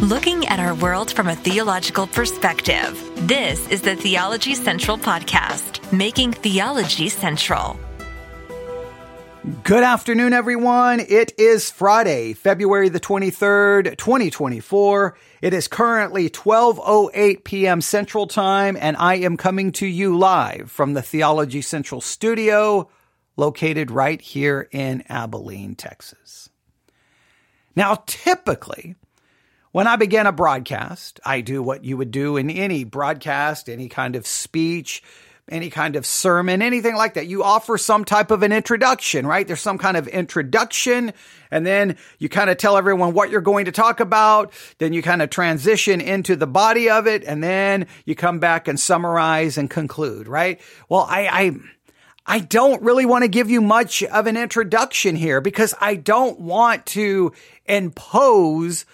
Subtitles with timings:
[0.00, 3.02] looking at our world from a theological perspective.
[3.26, 7.80] This is the Theology Central Podcast, making theology central.
[9.62, 11.00] Good afternoon, everyone.
[11.00, 15.16] It is Friday, February the 23rd, 2024.
[15.40, 17.80] It is currently 12.08 p.m.
[17.80, 22.90] Central Time, and I am coming to you live from the Theology Central studio
[23.38, 26.50] located right here in Abilene, Texas.
[27.74, 28.96] Now, typically,
[29.76, 33.90] when I begin a broadcast, I do what you would do in any broadcast, any
[33.90, 35.02] kind of speech,
[35.50, 37.26] any kind of sermon, anything like that.
[37.26, 39.46] You offer some type of an introduction, right?
[39.46, 41.12] There's some kind of introduction,
[41.50, 44.50] and then you kind of tell everyone what you're going to talk about.
[44.78, 48.68] Then you kind of transition into the body of it, and then you come back
[48.68, 50.58] and summarize and conclude, right?
[50.88, 51.56] Well, I, I
[52.24, 56.40] I don't really want to give you much of an introduction here because I don't
[56.40, 57.34] want to
[57.66, 58.86] impose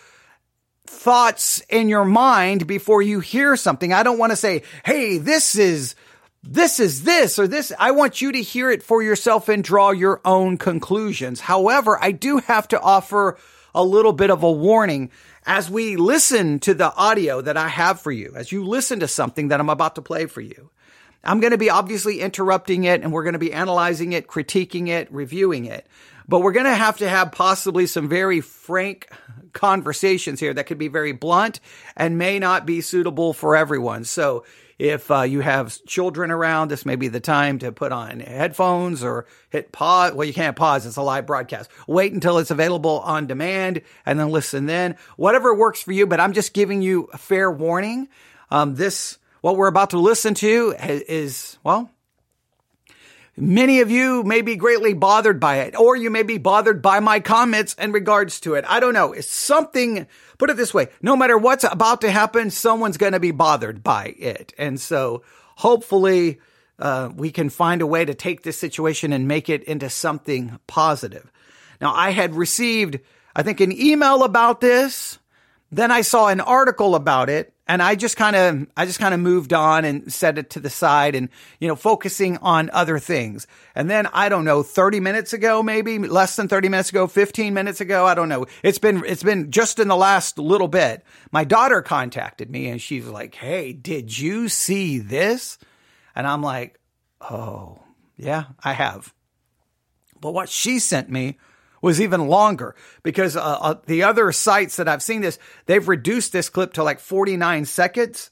[0.92, 3.92] thoughts in your mind before you hear something.
[3.92, 5.94] I don't want to say, Hey, this is,
[6.42, 7.72] this is this or this.
[7.78, 11.40] I want you to hear it for yourself and draw your own conclusions.
[11.40, 13.38] However, I do have to offer
[13.74, 15.10] a little bit of a warning
[15.46, 19.08] as we listen to the audio that I have for you, as you listen to
[19.08, 20.70] something that I'm about to play for you.
[21.24, 24.88] I'm going to be obviously interrupting it and we're going to be analyzing it, critiquing
[24.88, 25.86] it, reviewing it.
[26.32, 29.10] But we're going to have to have possibly some very frank
[29.52, 31.60] conversations here that could be very blunt
[31.94, 34.04] and may not be suitable for everyone.
[34.04, 34.46] So
[34.78, 39.04] if uh, you have children around, this may be the time to put on headphones
[39.04, 40.14] or hit pause.
[40.14, 40.86] Well, you can't pause.
[40.86, 41.70] It's a live broadcast.
[41.86, 44.96] Wait until it's available on demand and then listen then.
[45.18, 48.08] Whatever works for you, but I'm just giving you a fair warning.
[48.50, 51.90] Um, this, what we're about to listen to is, well,
[53.36, 57.00] Many of you may be greatly bothered by it, or you may be bothered by
[57.00, 58.64] my comments in regards to it.
[58.68, 59.14] I don't know.
[59.14, 63.20] It's something, put it this way, no matter what's about to happen, someone's going to
[63.20, 64.52] be bothered by it.
[64.58, 65.22] And so
[65.56, 66.40] hopefully,
[66.78, 70.58] uh, we can find a way to take this situation and make it into something
[70.66, 71.32] positive.
[71.80, 73.00] Now, I had received,
[73.34, 75.18] I think, an email about this.
[75.70, 79.14] Then I saw an article about it and I just kind of, I just kind
[79.14, 82.98] of moved on and set it to the side and, you know, focusing on other
[82.98, 83.46] things.
[83.74, 87.54] And then I don't know, 30 minutes ago, maybe less than 30 minutes ago, 15
[87.54, 88.04] minutes ago.
[88.04, 88.44] I don't know.
[88.62, 91.02] It's been, it's been just in the last little bit.
[91.30, 95.56] My daughter contacted me and she's like, Hey, did you see this?
[96.14, 96.78] And I'm like,
[97.22, 97.80] Oh,
[98.18, 99.14] yeah, I have.
[100.20, 101.38] But what she sent me
[101.82, 106.32] was even longer because uh, uh, the other sites that I've seen this, they've reduced
[106.32, 108.30] this clip to like 49 seconds.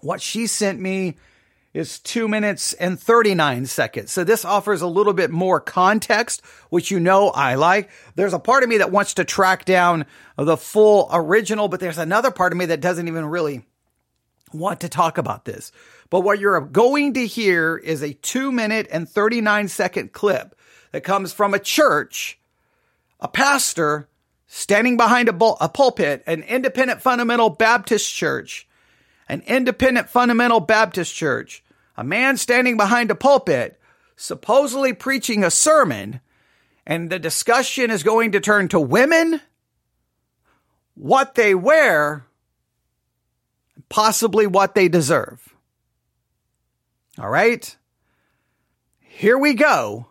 [0.00, 1.16] What she sent me
[1.74, 4.10] is two minutes and 39 seconds.
[4.10, 7.90] So this offers a little bit more context, which you know I like.
[8.14, 10.06] There's a part of me that wants to track down
[10.38, 13.66] the full original, but there's another part of me that doesn't even really
[14.54, 15.70] want to talk about this.
[16.08, 20.58] But what you're going to hear is a two minute and 39 second clip
[20.92, 22.38] that comes from a church
[23.20, 24.08] a pastor
[24.46, 28.68] standing behind a, bul- a pulpit, an independent fundamental Baptist church,
[29.28, 31.64] an independent fundamental Baptist church,
[31.96, 33.80] a man standing behind a pulpit,
[34.16, 36.20] supposedly preaching a sermon,
[36.86, 39.40] and the discussion is going to turn to women,
[40.94, 42.24] what they wear,
[43.88, 45.54] possibly what they deserve.
[47.18, 47.76] All right?
[49.00, 50.06] Here we go.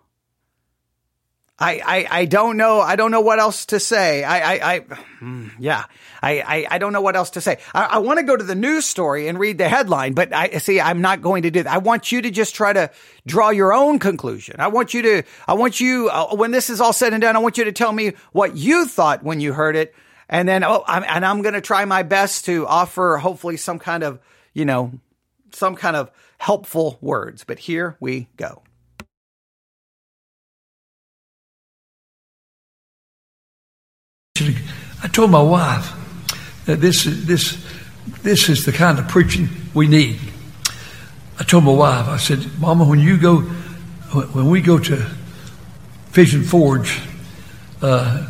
[1.58, 2.82] I, I, I don't know.
[2.82, 4.26] I don't know what else to say.
[4.26, 4.80] I, I, I
[5.20, 5.86] hmm, yeah,
[6.22, 7.60] I, I, I, don't know what else to say.
[7.74, 10.58] I, I want to go to the news story and read the headline, but I
[10.58, 11.72] see, I'm not going to do that.
[11.72, 12.92] I want you to just try to
[13.26, 14.58] draw your own conclusion.
[14.60, 17.38] I want you to, I want you, uh, when this is all said and done,
[17.38, 19.96] I want you to tell me what you thought when you heard it.
[20.28, 23.80] And then, oh, I'm, and I'm going to try my best to offer hopefully some
[23.80, 24.20] kind of,
[24.54, 24.92] you know,
[25.54, 27.46] some kind of helpful words.
[27.46, 28.65] But here we go.
[34.38, 35.94] I told my wife
[36.66, 37.58] that this this
[38.22, 40.20] this is the kind of preaching we need.
[41.40, 45.10] I told my wife, I said, Mama, when you go, when we go to
[46.12, 47.00] Pigeon Forge,
[47.82, 48.28] uh,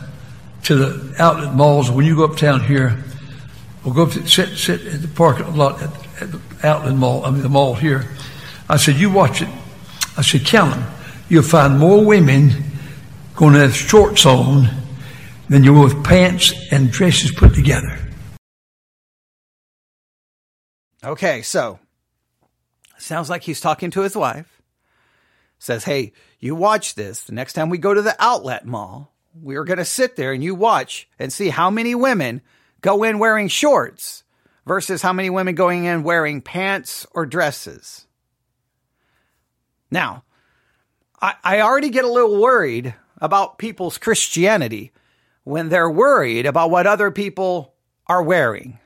[0.65, 3.03] to the outlet malls, when you go uptown here,
[3.83, 5.89] we'll go up to, sit, sit at the parking lot at,
[6.21, 8.05] at the outlet mall, I mean the mall here.
[8.69, 9.49] I said, you watch it.
[10.15, 10.87] I said, count.
[11.29, 12.51] You'll find more women
[13.35, 14.84] going to have shorts on
[15.49, 17.99] than you will with pants and dresses put together.
[21.03, 21.79] Okay, so
[22.97, 24.61] sounds like he's talking to his wife.
[25.59, 27.23] Says, hey, you watch this.
[27.23, 30.43] The next time we go to the outlet mall, we're going to sit there and
[30.43, 32.41] you watch and see how many women
[32.81, 34.23] go in wearing shorts
[34.65, 38.07] versus how many women going in wearing pants or dresses.
[39.91, 40.23] Now,
[41.21, 44.91] I, I already get a little worried about people's Christianity
[45.45, 47.73] when they're worried about what other people
[48.07, 48.79] are wearing.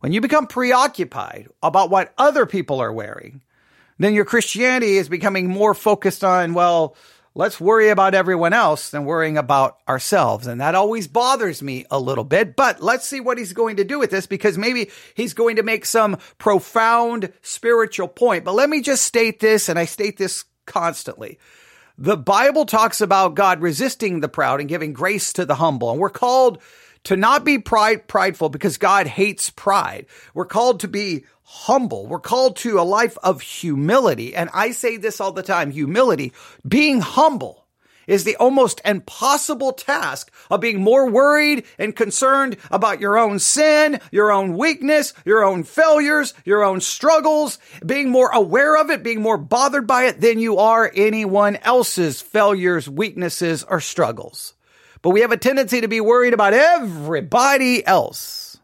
[0.00, 3.40] When you become preoccupied about what other people are wearing,
[3.98, 6.96] then your Christianity is becoming more focused on, well,
[7.34, 10.46] let's worry about everyone else than worrying about ourselves.
[10.46, 12.56] And that always bothers me a little bit.
[12.56, 15.62] But let's see what he's going to do with this because maybe he's going to
[15.62, 18.44] make some profound spiritual point.
[18.44, 21.38] But let me just state this, and I state this constantly.
[21.98, 25.90] The Bible talks about God resisting the proud and giving grace to the humble.
[25.90, 26.60] And we're called
[27.04, 30.06] to not be pride, prideful because God hates pride.
[30.34, 32.06] We're called to be humble.
[32.06, 34.34] We're called to a life of humility.
[34.34, 36.32] And I say this all the time, humility,
[36.66, 37.61] being humble
[38.06, 44.00] is the almost impossible task of being more worried and concerned about your own sin,
[44.10, 49.22] your own weakness, your own failures, your own struggles, being more aware of it, being
[49.22, 54.54] more bothered by it than you are anyone else's failures, weaknesses, or struggles.
[55.02, 58.58] But we have a tendency to be worried about everybody else.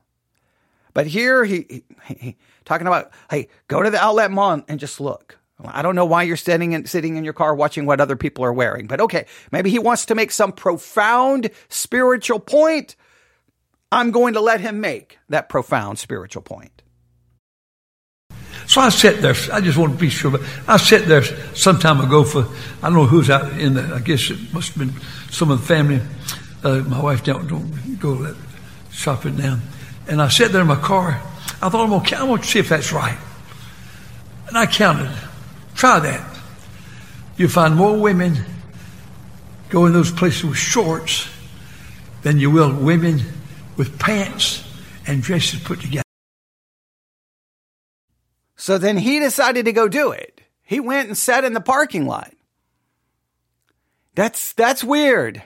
[0.95, 5.01] But here he, he, he talking about, hey, go to the outlet mall and just
[5.01, 5.39] look.
[5.65, 8.45] I don't know why you're sitting in, sitting in your car watching what other people
[8.45, 12.95] are wearing, but okay, maybe he wants to make some profound spiritual point.
[13.91, 16.83] I'm going to let him make that profound spiritual point.
[18.69, 19.35] So I sat there.
[19.53, 21.23] I just want to be sure, but I sat there
[21.55, 22.47] some time ago for
[22.83, 23.95] I don't know who's out in the.
[23.95, 25.01] I guess it must have been
[25.31, 26.03] some of the family.
[26.63, 28.35] Uh, my wife don't don't go
[28.91, 29.63] shopping down,
[30.07, 31.21] and I sat there in my car.
[31.63, 33.17] I thought I'm gonna, I'm gonna see if that's right,
[34.49, 35.11] and I counted.
[35.79, 36.37] Try that.
[37.37, 38.45] You'll find more women
[39.71, 41.29] go in those places with shorts
[42.23, 43.21] than you will women
[43.77, 44.65] with pants
[45.07, 46.03] and dresses put together.
[48.57, 50.41] So then he decided to go do it.
[50.65, 52.33] He went and sat in the parking lot.
[54.17, 55.45] That's, that's weird.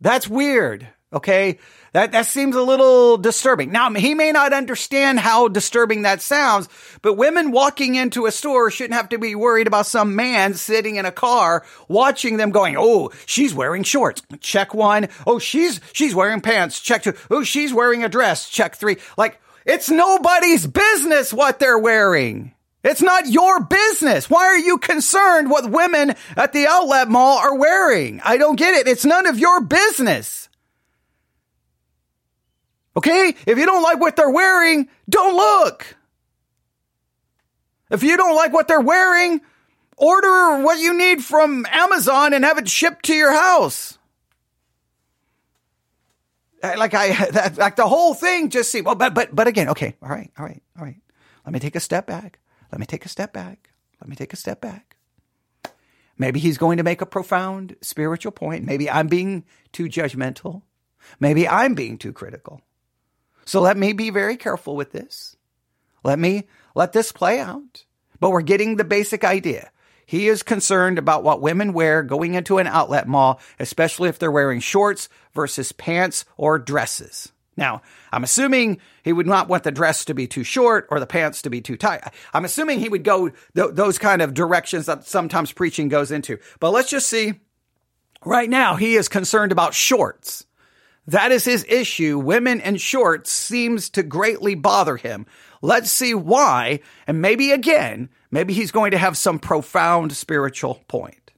[0.00, 0.88] That's weird.
[1.12, 1.60] Okay.
[1.92, 3.72] That, that seems a little disturbing.
[3.72, 6.68] Now, he may not understand how disturbing that sounds,
[7.02, 10.96] but women walking into a store shouldn't have to be worried about some man sitting
[10.96, 14.22] in a car watching them going, Oh, she's wearing shorts.
[14.40, 15.08] Check one.
[15.26, 16.80] Oh, she's, she's wearing pants.
[16.80, 17.14] Check two.
[17.30, 18.48] Oh, she's wearing a dress.
[18.48, 18.98] Check three.
[19.16, 22.54] Like, it's nobody's business what they're wearing.
[22.84, 24.30] It's not your business.
[24.30, 28.20] Why are you concerned what women at the outlet mall are wearing?
[28.24, 28.88] I don't get it.
[28.88, 30.47] It's none of your business.
[32.98, 33.32] Okay?
[33.46, 35.96] If you don't like what they're wearing, don't look.
[37.92, 39.40] If you don't like what they're wearing,
[39.96, 43.98] order what you need from Amazon and have it shipped to your house.
[46.60, 49.68] Like I, that, like the whole thing just seemed, well, oh, but, but, but again,
[49.68, 49.94] okay.
[50.02, 50.32] All right.
[50.36, 50.60] All right.
[50.76, 51.00] All right.
[51.46, 52.40] Let me take a step back.
[52.72, 53.70] Let me take a step back.
[54.00, 54.96] Let me take a step back.
[56.18, 58.64] Maybe he's going to make a profound spiritual point.
[58.64, 60.62] Maybe I'm being too judgmental.
[61.20, 62.60] Maybe I'm being too critical.
[63.48, 65.34] So let me be very careful with this.
[66.04, 67.86] Let me let this play out.
[68.20, 69.70] But we're getting the basic idea.
[70.04, 74.30] He is concerned about what women wear going into an outlet mall, especially if they're
[74.30, 77.32] wearing shorts versus pants or dresses.
[77.56, 77.80] Now,
[78.12, 81.40] I'm assuming he would not want the dress to be too short or the pants
[81.42, 82.04] to be too tight.
[82.34, 86.38] I'm assuming he would go th- those kind of directions that sometimes preaching goes into.
[86.60, 87.40] But let's just see.
[88.26, 90.44] Right now, he is concerned about shorts.
[91.08, 92.18] That is his issue.
[92.18, 95.24] Women in shorts seems to greatly bother him.
[95.62, 96.80] Let's see why.
[97.06, 101.30] And maybe again, maybe he's going to have some profound spiritual point.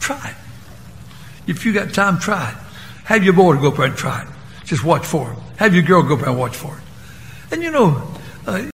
[0.00, 1.50] Try it.
[1.50, 2.56] If you got time, try it.
[3.04, 4.28] Have your boy go up there and try it.
[4.64, 5.38] Just watch for it.
[5.58, 6.82] Have your girl go up there and watch for it.
[7.52, 8.10] And you know,
[8.46, 8.70] uh,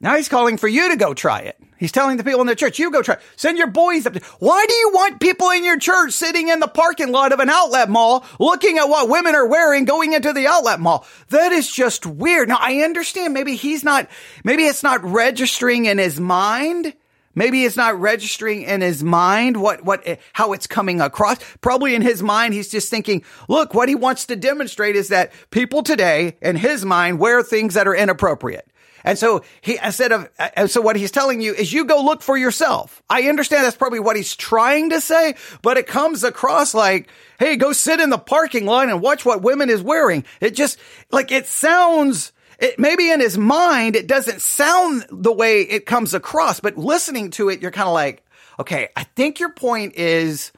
[0.00, 1.58] now he's calling for you to go try it.
[1.78, 3.18] He's telling the people in the church, you go try.
[3.36, 4.16] Send your boys up.
[4.40, 7.48] Why do you want people in your church sitting in the parking lot of an
[7.48, 11.06] outlet mall looking at what women are wearing going into the outlet mall?
[11.28, 12.48] That is just weird.
[12.48, 14.08] Now I understand maybe he's not,
[14.42, 16.94] maybe it's not registering in his mind
[17.38, 21.38] Maybe it's not registering in his mind what, what, eh, how it's coming across.
[21.60, 25.30] Probably in his mind, he's just thinking, look, what he wants to demonstrate is that
[25.52, 28.68] people today, in his mind, wear things that are inappropriate.
[29.08, 32.20] And so he, instead of, uh, so what he's telling you is you go look
[32.20, 33.02] for yourself.
[33.08, 37.56] I understand that's probably what he's trying to say, but it comes across like, Hey,
[37.56, 40.26] go sit in the parking lot and watch what women is wearing.
[40.42, 40.78] It just,
[41.10, 46.12] like, it sounds, it, maybe in his mind, it doesn't sound the way it comes
[46.12, 48.22] across, but listening to it, you're kind of like,
[48.60, 50.52] okay, I think your point is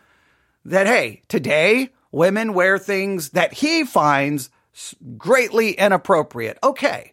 [0.64, 4.50] that, hey, today women wear things that he finds
[5.16, 6.58] greatly inappropriate.
[6.64, 7.12] Okay.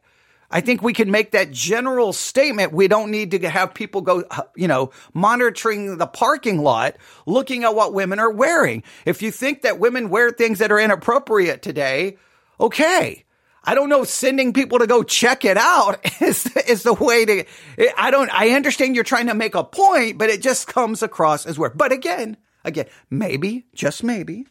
[0.50, 2.72] I think we can make that general statement.
[2.72, 4.24] We don't need to have people go,
[4.56, 8.84] you know, monitoring the parking lot, looking at what women are wearing.
[9.06, 12.18] If you think that women wear things that are inappropriate today,
[12.60, 13.26] okay.
[13.64, 17.44] I don't know, sending people to go check it out is, is the way to,
[17.98, 21.46] I don't, I understand you're trying to make a point, but it just comes across
[21.46, 21.78] as weird.
[21.78, 24.48] But again, again, maybe, just maybe,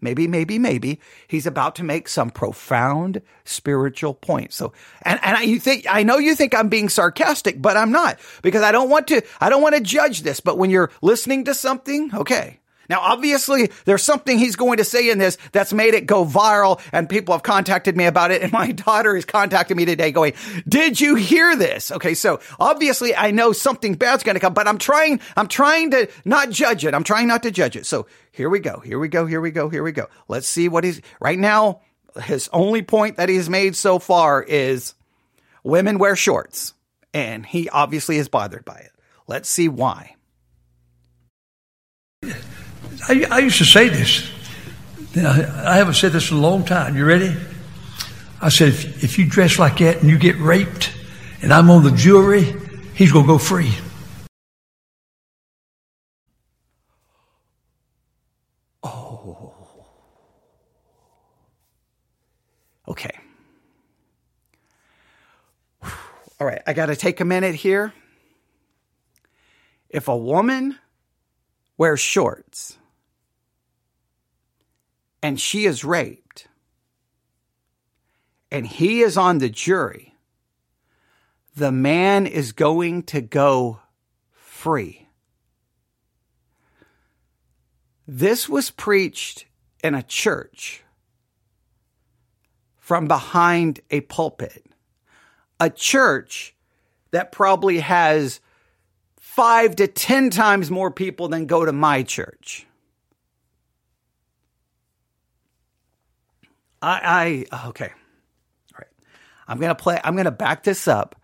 [0.00, 4.52] maybe, maybe, maybe he's about to make some profound spiritual point.
[4.52, 7.92] So, and, and I, you think, I know you think I'm being sarcastic, but I'm
[7.92, 10.40] not because I don't want to, I don't want to judge this.
[10.40, 15.10] But when you're listening to something, okay, now, obviously, there's something he's going to say
[15.10, 18.42] in this that's made it go viral, and people have contacted me about it.
[18.42, 20.32] And my daughter is contacting me today going,
[20.66, 21.92] Did you hear this?
[21.92, 25.90] Okay, so obviously, I know something bad's going to come, but I'm trying, I'm trying
[25.90, 26.94] to not judge it.
[26.94, 27.84] I'm trying not to judge it.
[27.84, 28.80] So here we go.
[28.80, 29.26] Here we go.
[29.26, 29.68] Here we go.
[29.68, 30.08] Here we go.
[30.26, 31.82] Let's see what he's right now.
[32.22, 34.94] His only point that he's made so far is
[35.62, 36.72] women wear shorts,
[37.12, 38.92] and he obviously is bothered by it.
[39.26, 40.16] Let's see why.
[43.06, 44.30] I, I used to say this.
[45.16, 46.96] I haven't said this in a long time.
[46.96, 47.34] You ready?
[48.40, 50.94] I said, if, if you dress like that and you get raped
[51.42, 52.54] and I'm on the jury,
[52.94, 53.72] he's going to go free.
[58.82, 59.54] Oh.
[62.86, 63.18] Okay.
[66.40, 67.92] All right, I got to take a minute here.
[69.88, 70.78] If a woman
[71.76, 72.76] wears shorts
[75.22, 76.46] and she is raped,
[78.50, 80.14] and he is on the jury,
[81.56, 83.80] the man is going to go
[84.30, 85.08] free.
[88.06, 89.44] This was preached
[89.82, 90.82] in a church
[92.78, 94.64] from behind a pulpit,
[95.60, 96.54] a church
[97.10, 98.40] that probably has
[99.18, 102.67] five to ten times more people than go to my church.
[106.80, 107.90] I, I oh, okay.
[107.90, 108.86] All right.
[109.46, 111.20] I'm gonna play I'm gonna back this up.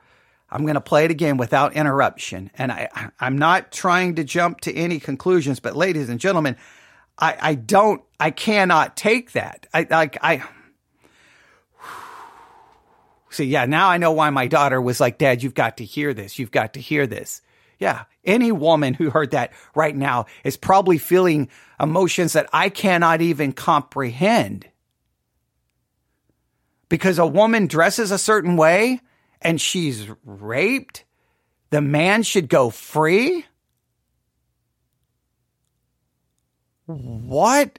[0.51, 2.51] I'm gonna play it again without interruption.
[2.57, 2.89] And I
[3.21, 6.57] I'm not trying to jump to any conclusions, but ladies and gentlemen,
[7.19, 9.67] I, I don't I cannot take that.
[9.73, 10.43] I like I
[13.31, 16.15] See, yeah, now I know why my daughter was like, Dad, you've got to hear
[16.15, 16.39] this.
[16.39, 17.43] You've got to hear this.
[17.79, 18.05] Yeah.
[18.25, 21.49] Any woman who heard that right now is probably feeling
[21.81, 24.67] emotions that I cannot even comprehend
[26.89, 29.01] because a woman dresses a certain way
[29.41, 31.05] and she's raped,
[31.71, 33.45] the man should go free?
[36.87, 37.79] What?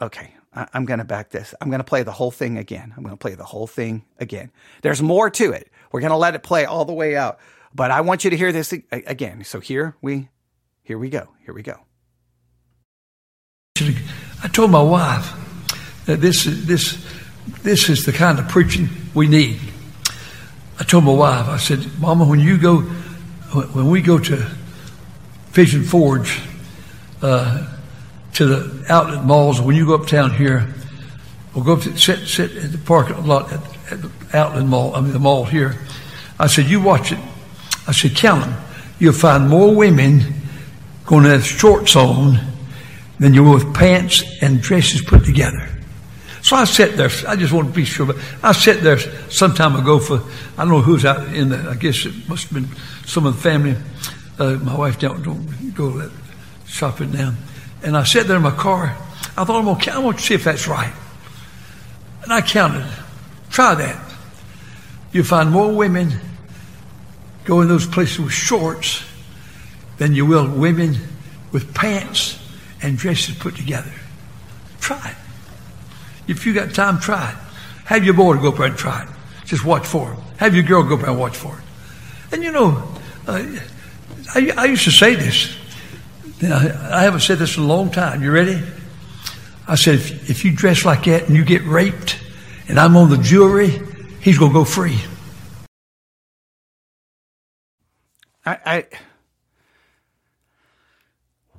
[0.00, 1.54] Okay, I- am going to back this.
[1.60, 2.92] I'm going to play the whole thing again.
[2.96, 4.50] I'm going to play the whole thing again.
[4.82, 5.70] There's more to it.
[5.92, 7.38] We're going to let it play all the way out,
[7.74, 9.44] but I want you to hear this again.
[9.44, 10.28] So here we,
[10.82, 11.28] here we go.
[11.44, 11.80] Here we go.
[13.80, 15.32] I told my wife,
[16.16, 17.04] this, this,
[17.62, 19.60] this is the kind of preaching we need.
[20.80, 24.50] I told my wife, I said, Mama, when you go, when we go to
[25.52, 26.40] Pigeon Forge,
[27.20, 27.74] uh,
[28.34, 30.72] to the outlet malls, when you go uptown here,
[31.54, 34.94] we'll go up to, sit, sit at the parking lot at, at the outlet mall,
[34.94, 35.74] I mean the mall here.
[36.38, 37.18] I said, you watch it.
[37.88, 38.56] I said, count them.
[39.00, 40.20] You'll find more women
[41.04, 42.38] going to have shorts on
[43.18, 45.68] than you will with pants and dresses put together.
[46.48, 47.10] So I sat there.
[47.28, 50.22] I just want to be sure, but I sat there some time ago for
[50.56, 51.58] I don't know who's out in the.
[51.68, 52.74] I guess it must have been
[53.04, 53.76] some of the family.
[54.38, 56.10] Uh, my wife don't don't go
[56.64, 57.34] shopping now,
[57.82, 58.96] and I sat there in my car.
[59.36, 60.90] I thought I'm gonna I want to see if that's right,
[62.22, 62.90] and I counted.
[63.50, 64.02] Try that.
[65.12, 66.14] You find more women
[67.44, 69.04] go in those places with shorts
[69.98, 70.96] than you will women
[71.52, 72.40] with pants
[72.80, 73.92] and dresses put together.
[74.80, 75.27] Try it.
[76.28, 77.36] If you got time, try it.
[77.86, 79.08] Have your boy go up there and try it.
[79.46, 80.18] Just watch for it.
[80.36, 81.64] Have your girl go up there and watch for it.
[82.32, 82.86] And you know,
[83.26, 83.44] uh,
[84.34, 85.56] I, I, used to say this.
[86.42, 88.22] I haven't said this in a long time.
[88.22, 88.62] You ready?
[89.66, 92.20] I said, if, if you dress like that and you get raped
[92.68, 93.80] and I'm on the jury,
[94.20, 94.98] he's going to go free.
[98.44, 98.86] I, I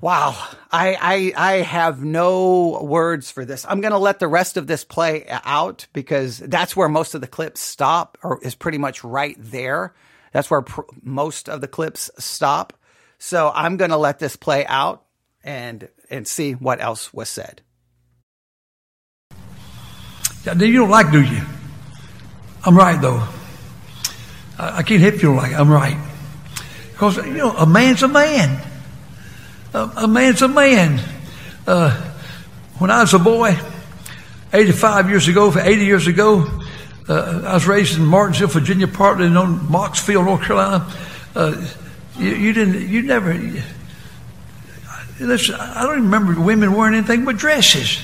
[0.02, 0.42] Wow.
[0.72, 3.66] I, I, I have no words for this.
[3.68, 7.22] I'm going to let the rest of this play out because that's where most of
[7.22, 9.94] the clips stop or is pretty much right there.
[10.32, 12.74] That's where pr- most of the clips stop.
[13.18, 15.04] So I'm going to let this play out
[15.44, 17.62] and and see what else was said.
[20.46, 21.42] Yeah, you don't like, do you?
[22.66, 23.28] I'm right though.
[24.58, 25.54] I, I can't help you like.
[25.54, 25.98] I'm right
[26.92, 28.69] because you know a man's a man.
[29.74, 31.00] A, a man's a man.
[31.68, 31.92] Uh,
[32.80, 33.56] when I was a boy,
[34.52, 36.48] 85 years ago, 80 years ago,
[37.08, 40.92] uh, I was raised in Martinsville, Virginia, partly in Mocksville, North Carolina.
[41.36, 41.68] Uh,
[42.18, 43.34] you, you, didn't, you never,
[45.20, 48.02] listen, I don't remember women wearing anything but dresses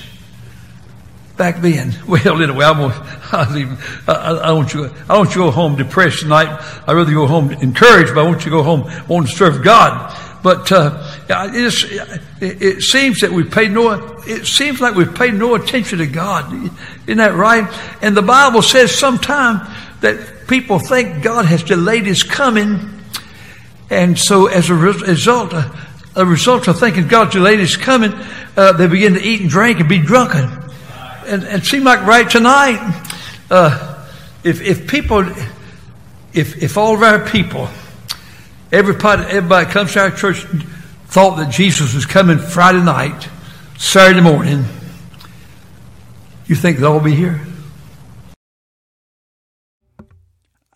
[1.36, 1.94] back then.
[2.06, 2.94] Well, anyway, I want,
[3.32, 6.48] I, I, I want you, I want you to go home depressed tonight.
[6.86, 9.64] I'd rather go home encouraged, but I want you to go home wanting to serve
[9.64, 10.16] God.
[10.46, 14.20] But uh, it, it, seems that we pay no.
[14.28, 16.70] It seems like we've paid no attention to God.
[17.08, 17.68] Isn't that right?
[18.00, 19.68] And the Bible says sometimes
[20.02, 22.78] that people think God has delayed His coming,
[23.90, 25.68] and so as a result, uh,
[26.14, 28.12] a result of thinking God's delayed His coming,
[28.56, 30.44] uh, they begin to eat and drink and be drunken.
[31.26, 32.78] And, and it seemed like right tonight,
[33.50, 34.06] uh,
[34.44, 35.26] if if people,
[36.32, 37.68] if if all of our people
[38.72, 40.44] Everybody, everybody comes to our church
[41.06, 43.28] thought that Jesus was coming Friday night,
[43.78, 44.64] Saturday morning.
[46.46, 47.40] You think they'll all be here?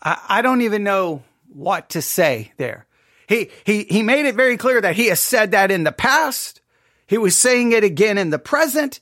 [0.00, 2.86] I, I don't even know what to say there.
[3.28, 6.60] He, he, he made it very clear that he has said that in the past.
[7.08, 9.00] He was saying it again in the present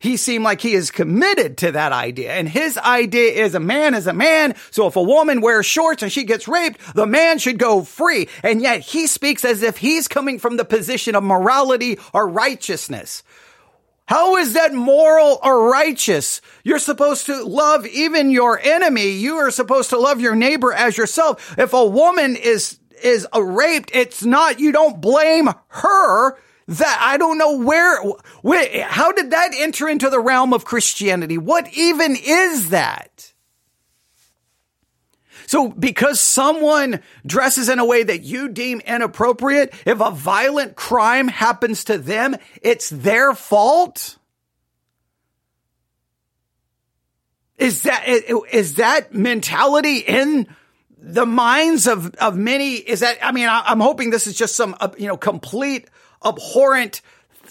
[0.00, 2.32] he seemed like he is committed to that idea.
[2.32, 4.54] And his idea is a man is a man.
[4.70, 8.28] So if a woman wears shorts and she gets raped, the man should go free.
[8.42, 13.22] And yet he speaks as if he's coming from the position of morality or righteousness.
[14.06, 16.40] How is that moral or righteous?
[16.64, 19.10] You're supposed to love even your enemy.
[19.10, 21.56] You are supposed to love your neighbor as yourself.
[21.58, 26.38] If a woman is, is raped, it's not, you don't blame her
[26.70, 28.00] that I don't know where,
[28.42, 31.36] where, how did that enter into the realm of Christianity?
[31.36, 33.32] What even is that?
[35.46, 41.26] So because someone dresses in a way that you deem inappropriate, if a violent crime
[41.26, 44.16] happens to them, it's their fault?
[47.58, 50.46] Is that, is that mentality in
[50.96, 52.74] the minds of, of many?
[52.74, 55.88] Is that, I mean, I'm hoping this is just some, uh, you know, complete
[56.22, 57.02] abhorrent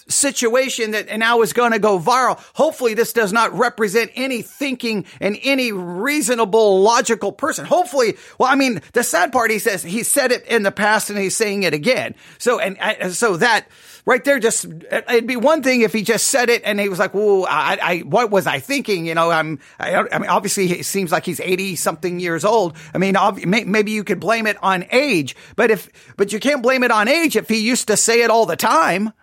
[0.10, 2.40] situation that now is going to go viral.
[2.56, 7.66] Hopefully this does not represent any thinking and any reasonable, logical person.
[7.66, 11.10] Hopefully, well, I mean, the sad part, he says he said it in the past
[11.10, 12.16] and he's saying it again.
[12.38, 13.68] So, and, and so that
[14.06, 17.00] right there, just, it'd be one thing if he just said it and he was
[17.00, 19.06] like, well, I, I, what was I thinking?
[19.06, 22.76] You know, I'm, I, I mean, obviously it seems like he's 80 something years old.
[22.94, 26.64] I mean, ob- maybe you could blame it on age, but if, but you can't
[26.64, 29.14] blame it on age if he used to say it all the time.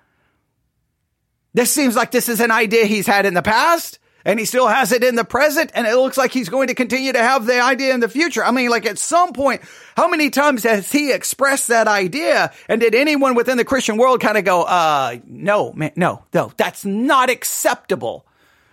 [1.57, 4.67] This seems like this is an idea he's had in the past and he still
[4.67, 7.47] has it in the present and it looks like he's going to continue to have
[7.47, 8.45] the idea in the future.
[8.45, 9.63] I mean, like at some point,
[9.97, 12.53] how many times has he expressed that idea?
[12.69, 16.53] And did anyone within the Christian world kind of go, uh, no, man, no, no,
[16.59, 18.27] that's not acceptable.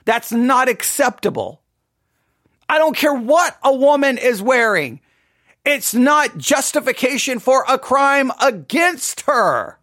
[0.04, 1.62] That's not acceptable.
[2.68, 5.00] I don't care what a woman is wearing.
[5.64, 9.80] It's not justification for a crime against her.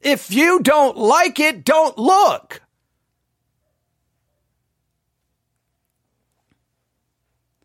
[0.00, 2.62] If you don't like it, don't look.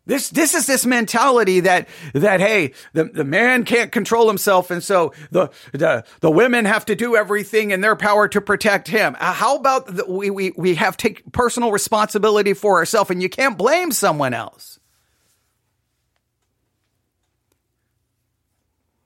[0.06, 4.84] This this is this mentality that that hey the, the man can't control himself and
[4.84, 9.16] so the the the women have to do everything in their power to protect him.
[9.18, 13.30] Uh, how about the, we we we have take personal responsibility for ourselves and you
[13.30, 14.78] can't blame someone else.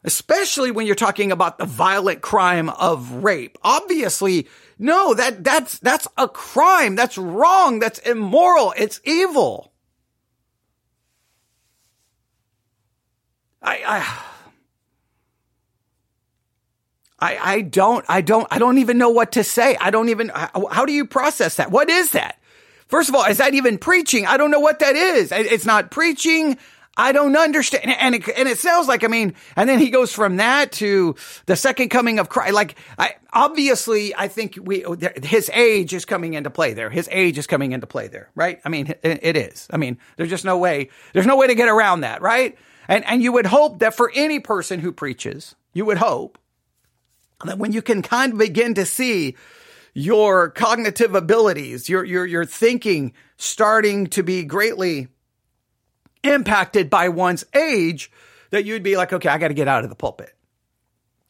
[0.05, 3.59] Especially when you're talking about the violent crime of rape.
[3.63, 4.47] Obviously,
[4.79, 6.95] no, that, that's, that's a crime.
[6.95, 7.81] That's wrong.
[7.81, 8.73] That's immoral.
[8.77, 9.73] It's evil.
[13.61, 14.25] I, I,
[17.19, 19.77] I, I don't, I don't, I don't even know what to say.
[19.81, 21.73] I don't even, how, how do you process that?
[21.73, 22.39] What is that?
[22.87, 24.25] First of all, is that even preaching?
[24.27, 25.33] I don't know what that is.
[25.33, 26.57] It's not preaching.
[26.99, 27.95] I don't understand.
[27.99, 31.15] And it, and it sounds like, I mean, and then he goes from that to
[31.47, 32.55] the second coming of Christ.
[32.55, 34.85] Like, I, obviously, I think we,
[35.23, 36.91] his age is coming into play there.
[36.91, 38.61] His age is coming into play there, right?
[38.65, 39.69] I mean, it, it is.
[39.71, 42.59] I mean, there's just no way, there's no way to get around that, right?
[42.89, 46.37] And, and you would hope that for any person who preaches, you would hope
[47.45, 49.37] that when you can kind of begin to see
[49.95, 55.07] your cognitive abilities, your, your, your thinking starting to be greatly
[56.23, 58.11] impacted by one's age
[58.51, 60.35] that you'd be like, okay, I got to get out of the pulpit.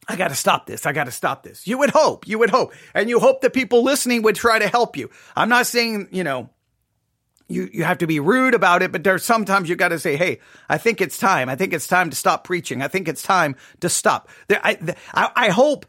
[0.07, 0.85] I got to stop this.
[0.85, 1.67] I got to stop this.
[1.67, 4.67] You would hope, you would hope, and you hope that people listening would try to
[4.67, 5.11] help you.
[5.35, 6.49] I'm not saying, you know,
[7.47, 10.15] you, you have to be rude about it, but there's sometimes you got to say,
[10.15, 11.49] Hey, I think it's time.
[11.49, 12.81] I think it's time to stop preaching.
[12.81, 14.29] I think it's time to stop.
[14.47, 14.77] There, I,
[15.13, 15.85] I, I hope,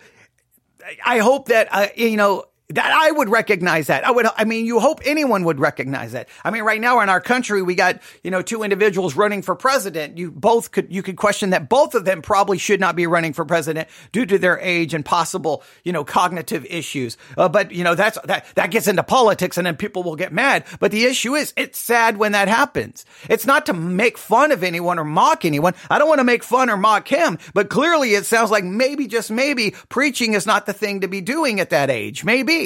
[1.04, 4.04] I hope that, uh, you know, that I would recognize that.
[4.04, 6.28] I would, I mean, you hope anyone would recognize that.
[6.44, 9.56] I mean, right now in our country, we got, you know, two individuals running for
[9.56, 10.18] president.
[10.18, 13.32] You both could, you could question that both of them probably should not be running
[13.32, 17.16] for president due to their age and possible, you know, cognitive issues.
[17.36, 20.32] Uh, but, you know, that's, that, that gets into politics and then people will get
[20.32, 20.64] mad.
[20.78, 23.04] But the issue is, it's sad when that happens.
[23.28, 25.74] It's not to make fun of anyone or mock anyone.
[25.90, 29.08] I don't want to make fun or mock him, but clearly it sounds like maybe,
[29.08, 32.22] just maybe, preaching is not the thing to be doing at that age.
[32.22, 32.59] Maybe.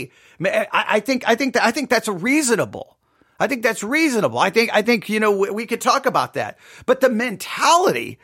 [0.44, 2.96] I, think, I think that, I think that's reasonable.
[3.38, 4.38] I think that's reasonable.
[4.38, 8.18] I think, I think, you know, we, we could talk about that, but the mentality,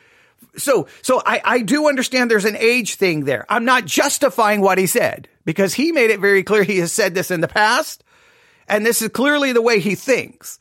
[0.57, 3.45] so, so I, I do understand there's an age thing there.
[3.49, 7.13] I'm not justifying what he said because he made it very clear he has said
[7.13, 8.03] this in the past.
[8.67, 10.59] And this is clearly the way he thinks.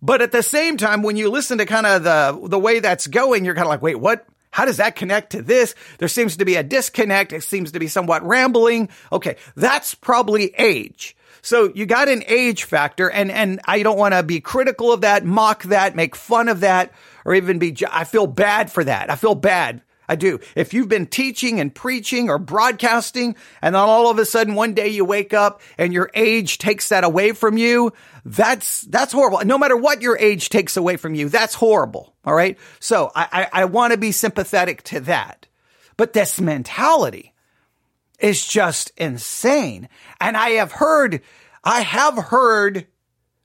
[0.00, 3.06] But at the same time, when you listen to kind of the, the way that's
[3.06, 4.26] going, you're kind of like, wait, what?
[4.52, 5.74] How does that connect to this?
[5.98, 7.32] There seems to be a disconnect.
[7.32, 8.90] It seems to be somewhat rambling.
[9.10, 9.36] Okay.
[9.56, 11.16] That's probably age.
[11.40, 15.00] So you got an age factor and, and I don't want to be critical of
[15.00, 16.92] that, mock that, make fun of that,
[17.24, 19.10] or even be, I feel bad for that.
[19.10, 19.82] I feel bad.
[20.08, 20.40] I do.
[20.54, 24.74] If you've been teaching and preaching or broadcasting and then all of a sudden one
[24.74, 27.92] day you wake up and your age takes that away from you,
[28.24, 29.40] that's, that's horrible.
[29.44, 32.11] No matter what your age takes away from you, that's horrible.
[32.24, 32.58] All right.
[32.80, 35.46] So I, I, I want to be sympathetic to that.
[35.96, 37.32] But this mentality
[38.18, 39.88] is just insane.
[40.20, 41.20] And I have heard,
[41.64, 42.86] I have heard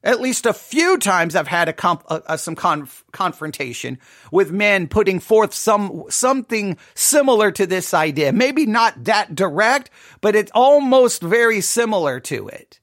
[0.03, 3.97] at least a few times I've had a, comp, uh, some conf- confrontation
[4.31, 8.31] with men putting forth some something similar to this idea.
[8.31, 9.89] Maybe not that direct,
[10.21, 12.79] but it's almost very similar to it.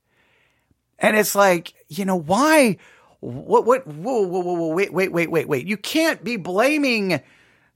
[0.99, 2.79] And it's like, you know, why?
[3.25, 5.67] What, what, whoa, whoa, whoa, whoa, wait, wait, wait, wait, wait.
[5.67, 7.23] You can't be blaming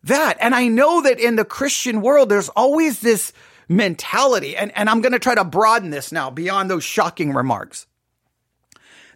[0.05, 0.37] that.
[0.41, 3.33] And I know that in the Christian world, there's always this
[3.67, 4.57] mentality.
[4.57, 7.87] And, and I'm going to try to broaden this now beyond those shocking remarks.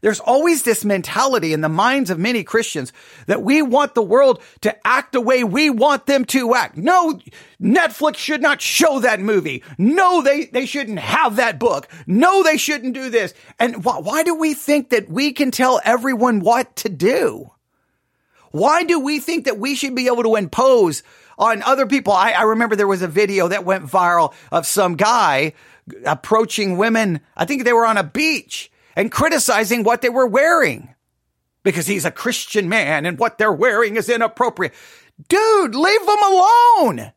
[0.03, 2.93] There's always this mentality in the minds of many Christians
[3.27, 6.77] that we want the world to act the way we want them to act.
[6.77, 7.21] No,
[7.61, 9.62] Netflix should not show that movie.
[9.79, 11.87] No, they, they shouldn't have that book.
[12.05, 13.33] No, they shouldn't do this.
[13.61, 17.53] And why, why do we think that we can tell everyone what to do?
[18.51, 21.05] Why do we think that we should be able to impose
[21.38, 22.12] on other people?
[22.12, 25.53] I, I remember there was a video that went viral of some guy
[26.05, 27.21] approaching women.
[27.37, 30.94] I think they were on a beach and criticizing what they were wearing
[31.62, 34.74] because he's a Christian man and what they're wearing is inappropriate.
[35.28, 37.12] Dude, leave them alone.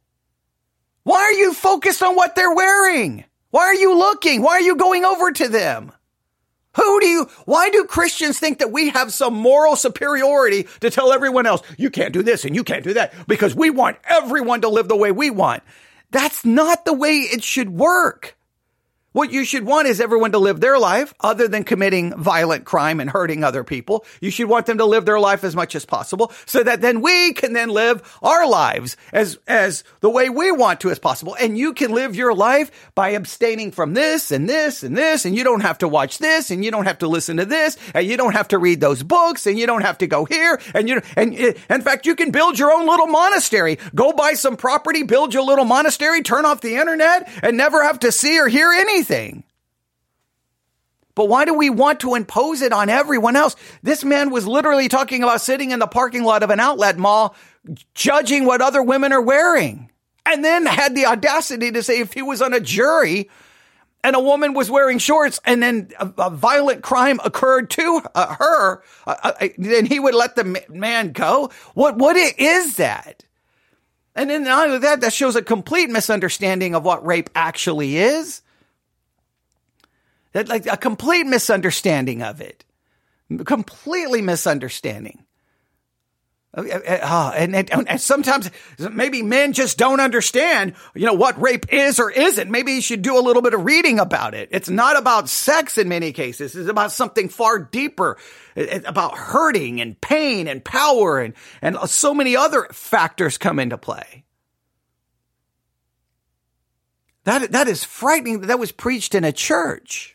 [1.03, 3.25] Why are you focused on what they're wearing?
[3.51, 4.41] Why are you looking?
[4.41, 5.91] Why are you going over to them?
[6.75, 11.13] Who do you, why do Christians think that we have some moral superiority to tell
[11.13, 14.61] everyone else, you can't do this and you can't do that because we want everyone
[14.61, 15.63] to live the way we want?
[16.11, 18.35] That's not the way it should work.
[19.15, 22.99] What you should want is everyone to live their life other than committing violent crime
[22.99, 24.05] and hurting other people.
[24.19, 26.99] You should want them to live their life as much as possible so that then
[26.99, 31.33] we can then live our lives as, as the way we want to as possible.
[31.39, 35.23] And you can live your life by abstaining from this and this and this.
[35.23, 37.77] And you don't have to watch this and you don't have to listen to this
[37.93, 40.59] and you don't have to read those books and you don't have to go here.
[40.73, 43.77] And you, and in fact, you can build your own little monastery.
[43.95, 47.99] Go buy some property, build your little monastery, turn off the internet and never have
[47.99, 49.43] to see or hear anything anything.
[51.13, 53.55] But why do we want to impose it on everyone else?
[53.83, 57.35] This man was literally talking about sitting in the parking lot of an outlet mall,
[57.93, 59.89] judging what other women are wearing.
[60.25, 63.29] And then had the audacity to say if he was on a jury
[64.03, 68.35] and a woman was wearing shorts and then a, a violent crime occurred to uh,
[68.35, 71.49] her, uh, uh, then he would let the man go.
[71.75, 73.23] What, what is that?
[74.15, 78.41] And then not only that, that shows a complete misunderstanding of what rape actually is.
[80.35, 82.65] That like a complete misunderstanding of it.
[83.45, 85.23] Completely misunderstanding.
[86.53, 91.41] Uh, uh, uh, and, and, and, sometimes maybe men just don't understand, you know, what
[91.41, 92.51] rape is or isn't.
[92.51, 94.49] Maybe you should do a little bit of reading about it.
[94.51, 96.53] It's not about sex in many cases.
[96.53, 98.17] It's about something far deeper.
[98.57, 103.77] It's about hurting and pain and power and, and so many other factors come into
[103.77, 104.25] play.
[107.23, 110.14] That, that is frightening that that was preached in a church.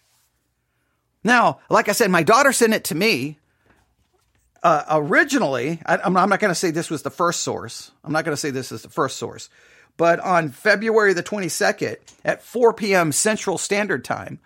[1.22, 3.38] Now, like I said, my daughter sent it to me.
[4.62, 7.90] Uh, originally, I, am not going to say this was the first source.
[8.04, 9.48] I'm not going to say this is the first source,
[9.96, 13.12] but on February the 22nd at 4 p.m.
[13.12, 14.38] Central Standard Time,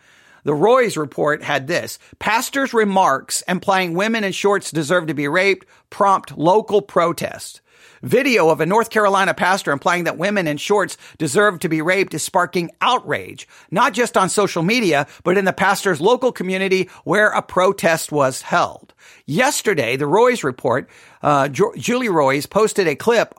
[0.44, 5.66] the Roys report had this pastors' remarks implying women in shorts deserve to be raped
[5.90, 7.60] prompt local protest.
[8.04, 12.12] Video of a North Carolina pastor implying that women in shorts deserve to be raped
[12.12, 17.30] is sparking outrage, not just on social media, but in the pastor's local community where
[17.30, 18.92] a protest was held.
[19.24, 20.90] Yesterday, the Roys report,
[21.22, 23.34] uh, Julie Roys posted a clip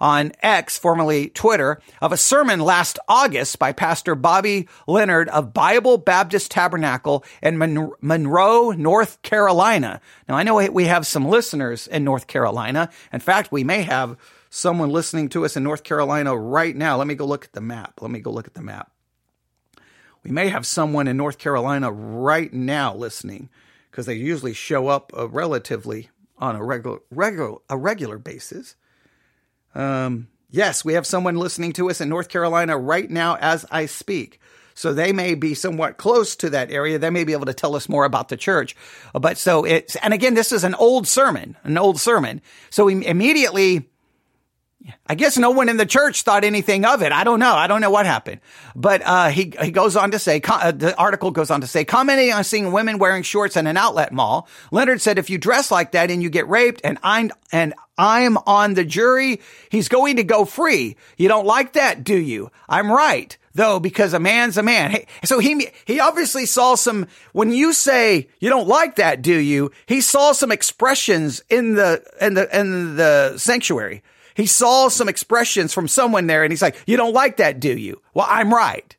[0.00, 5.98] on X, formerly Twitter, of a sermon last August by Pastor Bobby Leonard of Bible
[5.98, 10.00] Baptist Tabernacle in Mon- Monroe, North Carolina.
[10.28, 12.90] Now, I know we have some listeners in North Carolina.
[13.12, 14.16] In fact, we may have
[14.48, 16.96] someone listening to us in North Carolina right now.
[16.96, 18.00] Let me go look at the map.
[18.00, 18.90] Let me go look at the map.
[20.22, 23.48] We may have someone in North Carolina right now listening
[23.90, 28.76] because they usually show up uh, relatively on a regular, regular, a regular basis.
[29.74, 33.86] Um, yes, we have someone listening to us in North Carolina right now as I
[33.86, 34.40] speak.
[34.74, 36.98] So they may be somewhat close to that area.
[36.98, 38.74] They may be able to tell us more about the church.
[39.12, 42.40] But so it's, and again, this is an old sermon, an old sermon.
[42.70, 43.89] So we immediately
[45.06, 47.12] I guess no one in the church thought anything of it.
[47.12, 47.54] I don't know.
[47.54, 48.40] I don't know what happened.
[48.74, 51.84] But uh, he he goes on to say, uh, the article goes on to say,
[51.84, 55.70] commenting on seeing women wearing shorts in an outlet mall, Leonard said, if you dress
[55.70, 60.16] like that and you get raped, and I'm and I'm on the jury, he's going
[60.16, 60.96] to go free.
[61.18, 62.50] You don't like that, do you?
[62.68, 64.92] I'm right though, because a man's a man.
[64.92, 69.34] Hey, so he, he obviously saw some, when you say you don't like that, do
[69.34, 69.72] you?
[69.86, 74.02] He saw some expressions in the, in the, in the sanctuary
[74.34, 77.76] he saw some expressions from someone there and he's like, you don't like that, do
[77.76, 78.00] you?
[78.14, 78.96] Well, I'm right.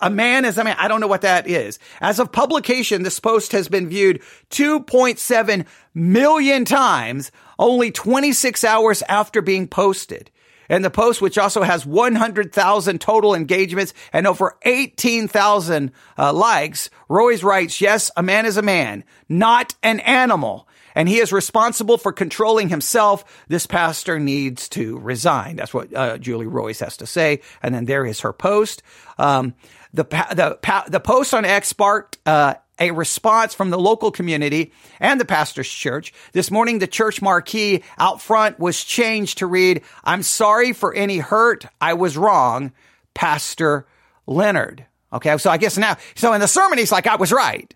[0.00, 0.76] A man is a man.
[0.78, 1.78] I don't know what that is.
[2.00, 9.42] As of publication, this post has been viewed 2.7 million times only 26 hours after
[9.42, 10.30] being posted.
[10.68, 17.42] And the post, which also has 100,000 total engagements and over 18,000 uh, likes, Roys
[17.42, 20.67] writes, yes, a man is a man, not an animal
[20.98, 23.24] and he is responsible for controlling himself.
[23.46, 25.54] This pastor needs to resign.
[25.54, 27.40] That's what uh, Julie Roys has to say.
[27.62, 28.82] And then there is her post.
[29.16, 29.54] Um,
[29.94, 30.58] the the
[30.88, 35.68] the post on X sparked uh, a response from the local community and the pastor's
[35.68, 36.12] church.
[36.32, 41.18] This morning, the church marquee out front was changed to read, "I'm sorry for any
[41.18, 41.64] hurt.
[41.80, 42.72] I was wrong,
[43.14, 43.86] Pastor
[44.26, 47.72] Leonard." Okay, so I guess now, so in the sermon, he's like, "I was right."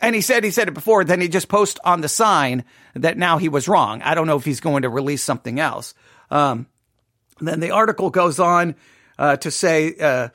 [0.00, 1.04] And he said he said it before.
[1.04, 4.02] Then he just post on the sign that now he was wrong.
[4.02, 5.94] I don't know if he's going to release something else.
[6.30, 6.66] Um,
[7.40, 8.76] then the article goes on
[9.18, 10.28] uh, to say uh,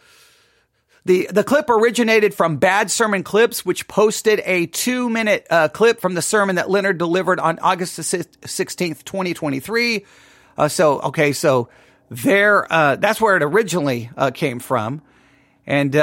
[1.06, 6.00] the the clip originated from Bad Sermon Clips, which posted a two minute uh, clip
[6.00, 7.96] from the sermon that Leonard delivered on August
[8.46, 10.06] sixteenth, twenty twenty three.
[10.58, 11.70] Uh, so okay, so
[12.10, 15.02] there, uh, that's where it originally uh, came from,
[15.66, 15.96] and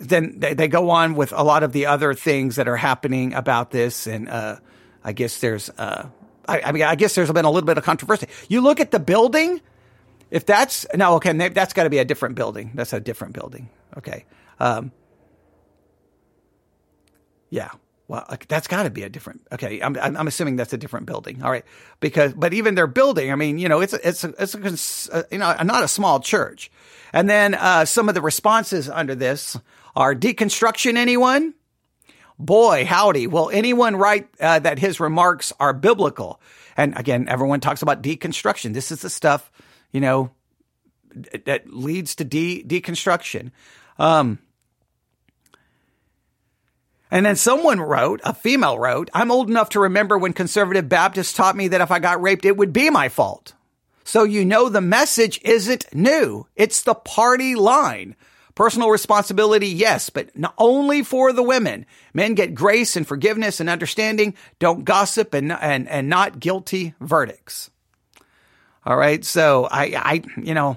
[0.00, 3.34] then they, they, go on with a lot of the other things that are happening
[3.34, 4.56] about this, and uh,
[5.02, 6.08] I guess there's, uh,
[6.46, 8.28] I, I, mean, I guess there's been a little bit of controversy.
[8.48, 9.60] You look at the building.
[10.30, 12.72] If that's no, okay, that's got to be a different building.
[12.74, 13.70] That's a different building.
[13.96, 14.26] Okay.
[14.60, 14.92] Um,
[17.50, 17.70] yeah.
[18.08, 19.46] Well, that's got to be a different.
[19.52, 21.42] Okay, I'm, I'm assuming that's a different building.
[21.42, 21.64] All right,
[22.00, 25.22] because but even their building, I mean, you know, it's it's a, it's a, uh,
[25.30, 26.70] you know not a small church.
[27.12, 29.58] And then uh, some of the responses under this
[29.98, 31.54] are deconstruction anyone?
[32.38, 33.26] Boy, howdy.
[33.26, 36.40] Will anyone write uh, that his remarks are biblical?
[36.76, 38.74] And again, everyone talks about deconstruction.
[38.74, 39.50] This is the stuff,
[39.90, 40.30] you know,
[41.46, 43.50] that leads to de- deconstruction.
[43.98, 44.38] Um,
[47.10, 51.32] and then someone wrote, a female wrote, I'm old enough to remember when conservative Baptists
[51.32, 53.54] taught me that if I got raped, it would be my fault.
[54.04, 56.46] So you know the message isn't new.
[56.54, 58.14] It's the party line.
[58.58, 61.86] Personal responsibility, yes, but not only for the women.
[62.12, 64.34] Men get grace and forgiveness and understanding.
[64.58, 67.70] Don't gossip and, and, and not guilty verdicts.
[68.84, 69.24] All right.
[69.24, 70.76] So I, I, you know,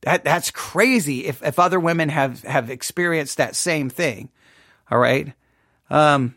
[0.00, 4.28] that, that's crazy if, if other women have, have experienced that same thing.
[4.90, 5.34] All right.
[5.90, 6.34] Um,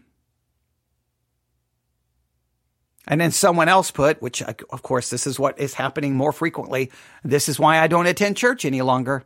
[3.07, 6.91] and then someone else put, which of course this is what is happening more frequently.
[7.23, 9.25] This is why I don't attend church any longer.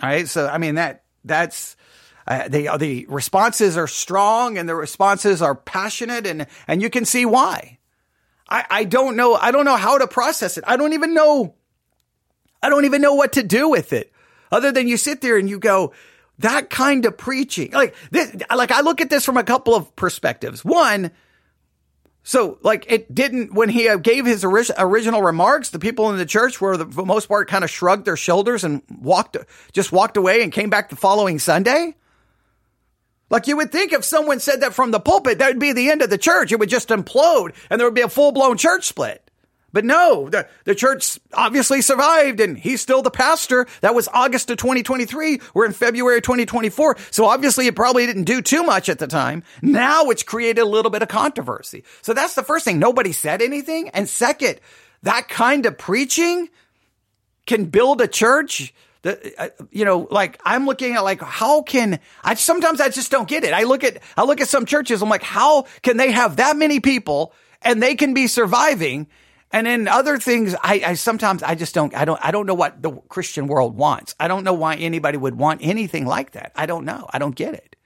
[0.00, 0.28] All right.
[0.28, 1.76] So, I mean, that, that's,
[2.26, 7.04] uh, the, the responses are strong and the responses are passionate and, and you can
[7.04, 7.78] see why.
[8.48, 9.34] I, I don't know.
[9.34, 10.64] I don't know how to process it.
[10.66, 11.54] I don't even know.
[12.62, 14.12] I don't even know what to do with it
[14.52, 15.92] other than you sit there and you go,
[16.38, 19.94] that kind of preaching, like this, like I look at this from a couple of
[19.96, 20.64] perspectives.
[20.64, 21.10] One,
[22.24, 26.18] So, like, it didn't, when he uh, gave his ori- original remarks, the people in
[26.18, 29.36] the church were, the, for the most part, kind of shrugged their shoulders and walked,
[29.72, 31.96] just walked away and came back the following Sunday.
[33.28, 35.90] Like, you would think if someone said that from the pulpit, that would be the
[35.90, 36.52] end of the church.
[36.52, 39.21] It would just implode and there would be a full blown church split.
[39.72, 43.66] But no, the, the church obviously survived and he's still the pastor.
[43.80, 45.40] That was August of 2023.
[45.54, 46.96] We're in February 2024.
[47.10, 49.42] So obviously it probably didn't do too much at the time.
[49.62, 51.84] Now it's created a little bit of controversy.
[52.02, 52.78] So that's the first thing.
[52.78, 53.88] Nobody said anything.
[53.90, 54.60] And second,
[55.02, 56.48] that kind of preaching
[57.46, 61.98] can build a church the, uh, you know, like I'm looking at like how can
[62.22, 63.52] I sometimes I just don't get it.
[63.52, 65.02] I look at I look at some churches.
[65.02, 69.08] I'm like, how can they have that many people and they can be surviving
[69.52, 72.54] and then other things, I, I, sometimes I just don't, I don't, I don't know
[72.54, 74.14] what the Christian world wants.
[74.18, 76.52] I don't know why anybody would want anything like that.
[76.56, 77.06] I don't know.
[77.10, 77.76] I don't get it.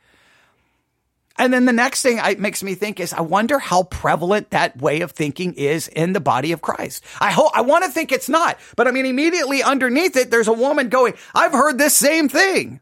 [1.39, 4.81] And then the next thing it makes me think is, I wonder how prevalent that
[4.81, 7.05] way of thinking is in the body of Christ.
[7.21, 10.49] I hope, I want to think it's not, but I mean, immediately underneath it, there's
[10.49, 12.81] a woman going, I've heard this same thing.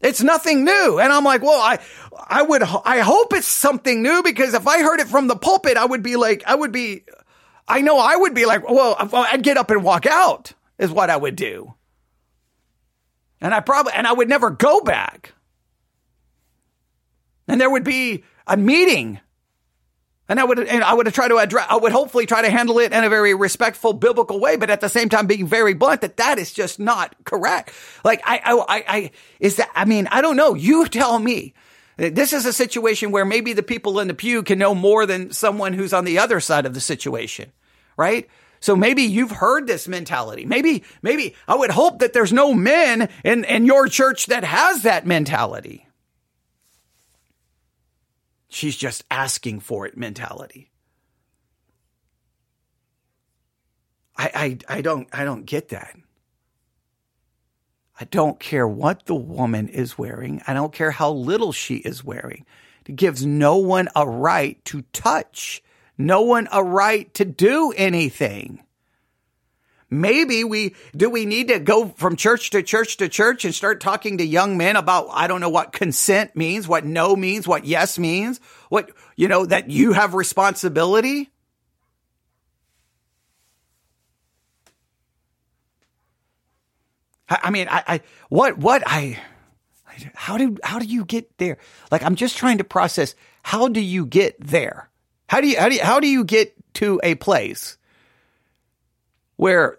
[0.00, 0.98] It's nothing new.
[0.98, 1.78] And I'm like, well, I,
[2.26, 5.76] I would, I hope it's something new because if I heard it from the pulpit,
[5.76, 7.04] I would be like, I would be
[7.70, 11.08] I know I would be like, well, I'd get up and walk out is what
[11.08, 11.72] I would do.
[13.40, 15.32] And I probably, and I would never go back.
[17.46, 19.20] And there would be a meeting.
[20.28, 22.80] And I would, and I would tried to address, I would hopefully try to handle
[22.80, 26.00] it in a very respectful biblical way, but at the same time being very blunt
[26.00, 27.72] that that is just not correct.
[28.04, 30.54] Like I, I, I, is that, I mean, I don't know.
[30.54, 31.54] You tell me.
[31.96, 35.32] This is a situation where maybe the people in the pew can know more than
[35.32, 37.52] someone who's on the other side of the situation
[38.00, 38.26] right?
[38.60, 40.46] So maybe you've heard this mentality.
[40.46, 44.84] Maybe, maybe I would hope that there's no men in, in your church that has
[44.84, 45.86] that mentality.
[48.48, 50.70] She's just asking for it mentality.
[54.16, 55.94] I, I, I don't, I don't get that.
[58.00, 60.40] I don't care what the woman is wearing.
[60.46, 62.46] I don't care how little she is wearing.
[62.86, 65.62] It gives no one a right to touch
[66.00, 68.62] no one a right to do anything.
[69.92, 73.80] Maybe we, do we need to go from church to church to church and start
[73.80, 77.64] talking to young men about, I don't know what consent means, what no means, what
[77.64, 81.28] yes means, what, you know, that you have responsibility?
[87.28, 89.18] I, mean, I, I, what, what, I,
[90.14, 91.58] how do, how do you get there?
[91.90, 94.89] Like, I'm just trying to process, how do you get there?
[95.30, 97.78] How do you how do you, how do you get to a place
[99.36, 99.78] where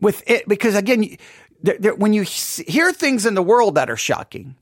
[0.00, 1.18] with it because again
[1.62, 4.56] there, there, when you hear things in the world that are shocking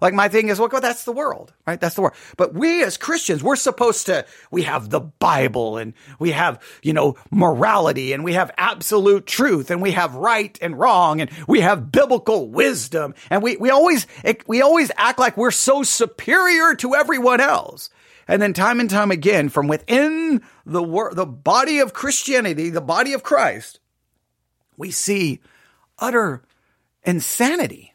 [0.00, 1.80] like my thing is, well, that's the world, right?
[1.80, 2.14] That's the world.
[2.36, 6.92] But we as Christians, we're supposed to, we have the Bible and we have, you
[6.92, 11.60] know, morality and we have absolute truth and we have right and wrong and we
[11.60, 13.14] have biblical wisdom.
[13.30, 14.06] And we, we always,
[14.46, 17.88] we always act like we're so superior to everyone else.
[18.28, 22.80] And then time and time again, from within the wor- the body of Christianity, the
[22.80, 23.80] body of Christ,
[24.76, 25.40] we see
[25.98, 26.42] utter
[27.04, 27.94] insanity.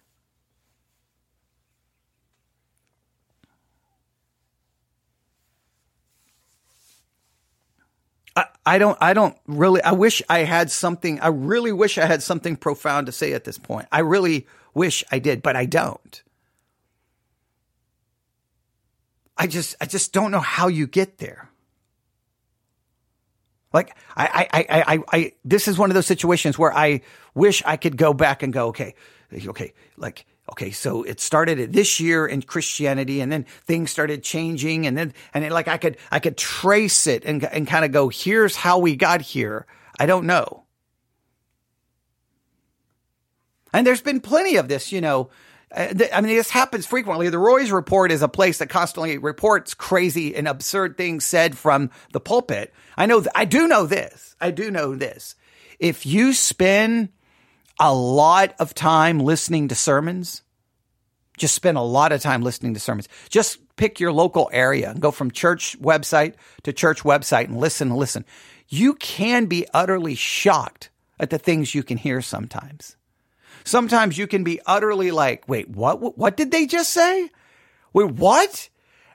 [8.35, 12.05] I, I don't I don't really I wish I had something I really wish I
[12.05, 13.87] had something profound to say at this point.
[13.91, 16.23] I really wish I did, but I don't.
[19.37, 21.49] I just, I just don't know how you get there.
[23.73, 27.01] Like I, I, I, I, I, this is one of those situations where I
[27.33, 28.95] wish I could go back and go, okay,
[29.33, 34.85] okay, like, okay, so it started this year in Christianity and then things started changing
[34.85, 37.91] and then, and then like I could, I could trace it and, and kind of
[37.91, 39.65] go, here's how we got here.
[39.97, 40.65] I don't know.
[43.73, 45.29] And there's been plenty of this, you know,
[45.71, 47.29] Uh, I mean, this happens frequently.
[47.29, 51.91] The Roys Report is a place that constantly reports crazy and absurd things said from
[52.11, 52.73] the pulpit.
[52.97, 54.35] I know, th- I do know this.
[54.39, 55.35] I do know this.
[55.79, 57.09] If you spend
[57.79, 60.43] a lot of time listening to sermons,
[61.37, 63.07] just spend a lot of time listening to sermons.
[63.29, 67.87] Just pick your local area and go from church website to church website and listen
[67.89, 68.25] and listen.
[68.67, 70.89] You can be utterly shocked
[71.19, 72.95] at the things you can hear sometimes
[73.63, 77.29] sometimes you can be utterly like, wait, what, what did they just say?
[77.93, 78.69] Wait, what?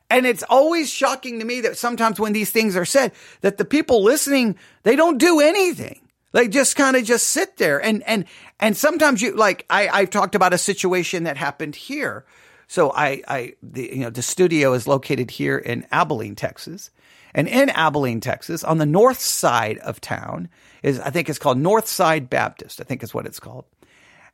[0.08, 3.64] And it's always shocking to me that sometimes when these things are said, that the
[3.64, 6.00] people listening, they don't do anything.
[6.32, 7.82] They just kind of just sit there.
[7.82, 8.26] And, and,
[8.60, 12.24] and sometimes you, like, I, I've talked about a situation that happened here.
[12.68, 16.90] So I, I, the, you know, the studio is located here in Abilene, Texas.
[17.34, 20.48] And in Abilene, Texas, on the north side of town
[20.82, 22.80] is, I think it's called Northside Baptist.
[22.80, 23.64] I think is what it's called.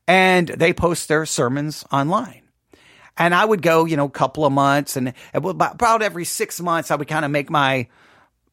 [0.07, 2.43] And they post their sermons online.
[3.17, 6.91] And I would go, you know, a couple of months and about every six months,
[6.91, 7.89] I would kind of make my,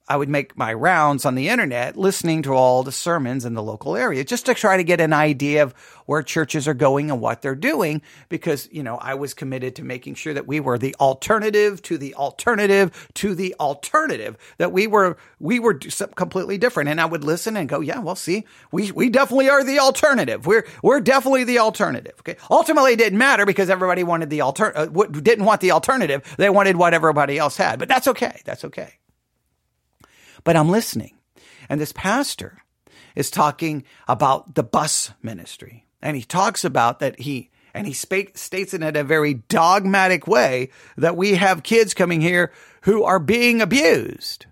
[0.10, 3.62] I would make my rounds on the internet listening to all the sermons in the
[3.62, 5.74] local area just to try to get an idea of
[6.08, 9.84] where churches are going and what they're doing because, you know, I was committed to
[9.84, 14.88] making sure that we were the alternative to the alternative to the alternative, that we
[14.88, 15.76] were, we were
[16.16, 16.90] completely different.
[16.90, 20.48] And I would listen and go, yeah, well, see, we, we definitely are the alternative.
[20.48, 22.16] We're, we're definitely the alternative.
[22.22, 22.38] Okay.
[22.50, 26.36] Ultimately, it didn't matter because everybody wanted the alter, uh, didn't want the alternative.
[26.38, 28.42] They wanted what everybody else had, but that's okay.
[28.46, 28.99] That's okay
[30.50, 31.14] but I'm listening.
[31.70, 32.64] And this pastor
[33.16, 35.86] is talking about the bus ministry.
[36.02, 40.72] And he talks about that he, and he states it in a very dogmatic way
[40.98, 44.48] that we have kids coming here who are being abused.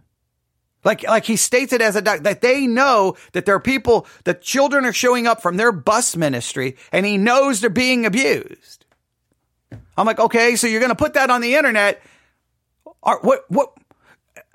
[0.84, 4.06] Like, like he states it as a doc, that they know that there are people,
[4.26, 8.86] that children are showing up from their bus ministry and he knows they're being abused.
[9.98, 12.04] I'm like, okay, so you're going to put that on the internet.
[13.02, 13.74] Are, what, what,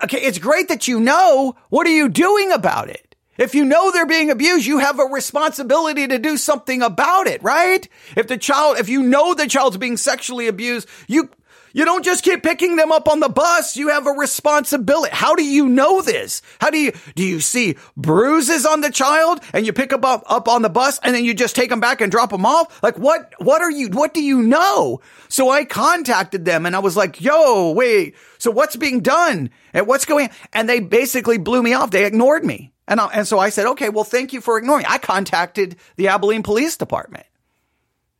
[0.03, 1.55] Okay, it's great that you know.
[1.69, 3.15] What are you doing about it?
[3.37, 7.41] If you know they're being abused, you have a responsibility to do something about it,
[7.41, 7.87] right?
[8.15, 11.29] If the child, if you know the child's being sexually abused, you,
[11.73, 13.75] you don't just keep picking them up on the bus.
[13.75, 15.09] You have a responsibility.
[15.13, 16.41] How do you know this?
[16.61, 20.23] How do you, do you see bruises on the child and you pick them up,
[20.27, 22.81] up on the bus and then you just take them back and drop them off?
[22.83, 25.01] Like what, what are you, what do you know?
[25.29, 29.87] So I contacted them and I was like, yo, wait, so what's being done and
[29.87, 31.89] what's going, and they basically blew me off.
[31.89, 32.71] They ignored me.
[32.87, 34.83] And, I, and so I said, okay, well, thank you for ignoring.
[34.83, 34.89] me.
[34.89, 37.25] I contacted the Abilene Police Department.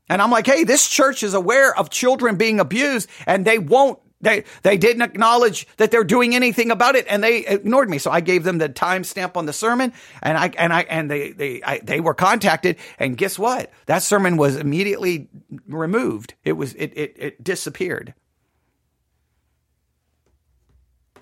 [0.09, 3.99] And I'm like, hey, this church is aware of children being abused and they won't
[4.23, 7.97] they they didn't acknowledge that they're doing anything about it, and they ignored me.
[7.97, 11.31] So I gave them the timestamp on the sermon, and I and I and they
[11.33, 13.71] they I, they were contacted, and guess what?
[13.85, 15.27] That sermon was immediately
[15.67, 16.35] removed.
[16.43, 18.13] It was it it, it disappeared.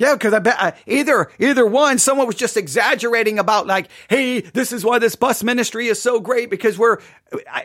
[0.02, 4.74] Yeah, because I bet either either one, someone was just exaggerating about like, hey, this
[4.74, 6.97] is why this bus ministry is so great because we're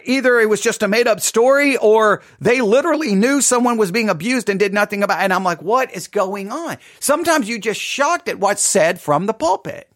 [0.05, 4.11] either it was just a made up story or they literally knew someone was being
[4.11, 5.21] abused and did nothing about.
[5.21, 5.25] It.
[5.25, 6.77] And I'm like, what is going on?
[7.01, 9.91] Sometimes you just shocked at what's said from the pulpit.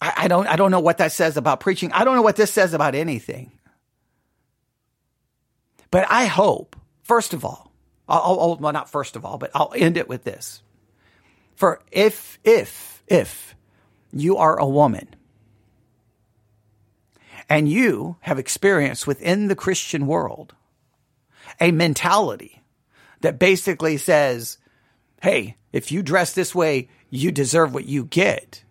[0.00, 1.90] I don't I don't know what that says about preaching.
[1.90, 3.50] I don't know what this says about anything.
[5.90, 7.72] But I hope, first of all,
[8.08, 10.62] I'll, I'll, well, not first of all, but I'll end it with this.
[11.54, 13.54] For if, if, if
[14.12, 15.08] you are a woman
[17.48, 20.54] and you have experienced within the Christian world
[21.60, 22.62] a mentality
[23.20, 24.58] that basically says,
[25.22, 28.64] Hey, if you dress this way, you deserve what you get.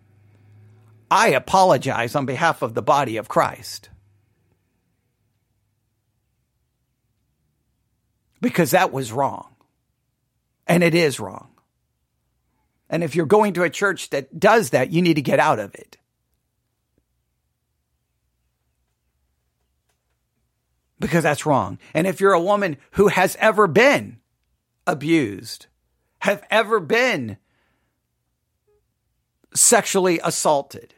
[1.10, 3.90] I apologize on behalf of the body of Christ.
[8.40, 9.54] Because that was wrong.
[10.66, 11.48] And it is wrong.
[12.88, 15.58] And if you're going to a church that does that, you need to get out
[15.58, 15.96] of it.
[20.98, 21.78] Because that's wrong.
[21.94, 24.18] And if you're a woman who has ever been
[24.86, 25.66] abused,
[26.18, 27.38] have ever been
[29.54, 30.94] sexually assaulted,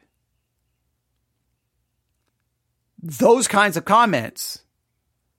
[3.00, 4.61] those kinds of comments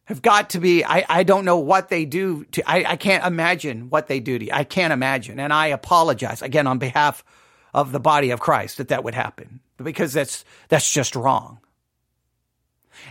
[0.06, 3.26] have got to be I, I don't know what they do to I, I can't
[3.26, 4.51] imagine what they do to you.
[4.51, 5.39] I can't imagine.
[5.39, 7.24] And I apologize again on behalf
[7.74, 11.60] of the body of Christ that that would happen because that's that's just wrong.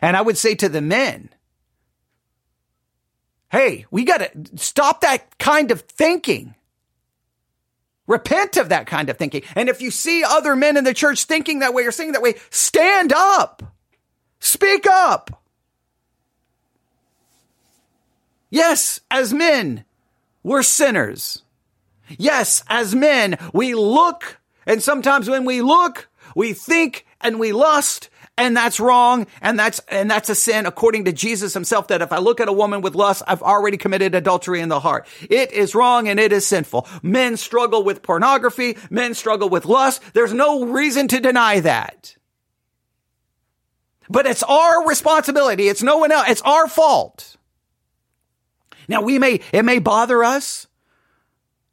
[0.00, 1.30] And I would say to the men,
[3.50, 6.54] hey, we got to stop that kind of thinking.
[8.06, 9.42] Repent of that kind of thinking.
[9.54, 12.22] And if you see other men in the church thinking that way or saying that
[12.22, 13.62] way, stand up.
[14.40, 15.41] Speak up.
[18.52, 19.86] Yes, as men,
[20.42, 21.42] we're sinners.
[22.18, 28.10] Yes, as men, we look, and sometimes when we look, we think and we lust,
[28.36, 32.12] and that's wrong, and that's and that's a sin according to Jesus himself that if
[32.12, 35.08] I look at a woman with lust, I've already committed adultery in the heart.
[35.30, 36.86] It is wrong and it is sinful.
[37.02, 40.02] Men struggle with pornography, men struggle with lust.
[40.12, 42.16] There's no reason to deny that.
[44.10, 45.68] But it's our responsibility.
[45.68, 46.28] It's no one else.
[46.28, 47.38] It's our fault.
[48.88, 50.66] Now we may, it may bother us.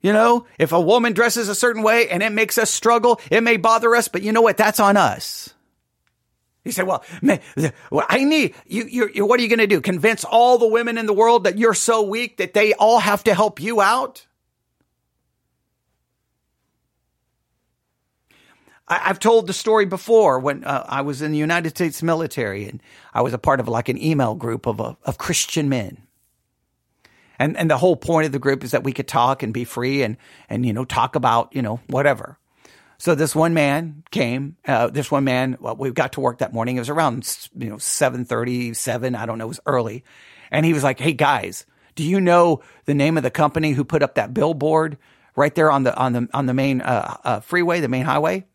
[0.01, 3.43] You know, if a woman dresses a certain way and it makes us struggle, it
[3.43, 4.55] may bother us, but you know what?
[4.55, 5.53] That's on us.
[6.63, 7.41] You say, well, man,
[8.09, 9.81] I need you, you, you what are you going to do?
[9.81, 13.23] Convince all the women in the world that you're so weak that they all have
[13.25, 14.25] to help you out?
[18.87, 22.67] I, have told the story before when uh, I was in the United States military
[22.67, 22.81] and
[23.13, 25.97] I was a part of like an email group of, of Christian men.
[27.39, 29.63] And, and the whole point of the group is that we could talk and be
[29.63, 30.17] free and,
[30.49, 32.37] and, you know, talk about, you know, whatever.
[32.97, 36.53] So this one man came, uh, this one man, well, we got to work that
[36.53, 36.75] morning.
[36.75, 37.25] It was around,
[37.57, 39.15] you know, 737.
[39.15, 39.45] I don't know.
[39.45, 40.03] It was early.
[40.51, 41.65] And he was like, Hey guys,
[41.95, 44.97] do you know the name of the company who put up that billboard
[45.37, 48.45] right there on the, on the, on the main, uh, uh, freeway, the main highway?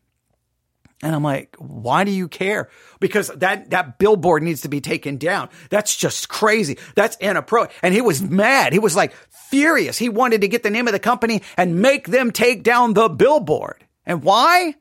[1.03, 2.69] And I'm like, why do you care?
[2.99, 5.49] Because that, that billboard needs to be taken down.
[5.69, 6.77] That's just crazy.
[6.95, 7.77] That's inappropriate.
[7.83, 8.71] And he was mad.
[8.73, 9.13] He was like
[9.49, 9.97] furious.
[9.97, 13.09] He wanted to get the name of the company and make them take down the
[13.09, 13.85] billboard.
[14.05, 14.75] And why?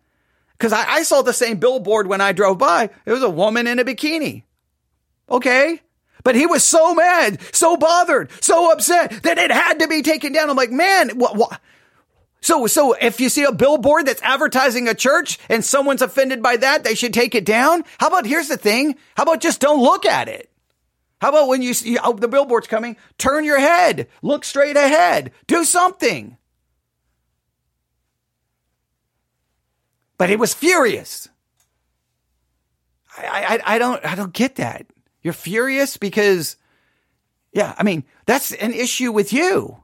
[0.52, 2.90] Because I, I saw the same billboard when I drove by.
[3.04, 4.44] It was a woman in a bikini.
[5.28, 5.80] Okay.
[6.22, 10.32] But he was so mad, so bothered, so upset that it had to be taken
[10.32, 10.48] down.
[10.48, 11.60] I'm like, man, what, what?
[12.44, 16.58] So, so if you see a billboard that's advertising a church and someone's offended by
[16.58, 17.84] that, they should take it down.
[17.98, 18.96] How about, here's the thing.
[19.16, 20.50] How about just don't look at it?
[21.22, 25.32] How about when you see oh, the billboard's coming, turn your head, look straight ahead,
[25.46, 26.36] do something.
[30.18, 31.30] But he was furious.
[33.16, 34.84] I, I, I don't, I don't get that.
[35.22, 36.58] You're furious because,
[37.54, 39.83] yeah, I mean, that's an issue with you.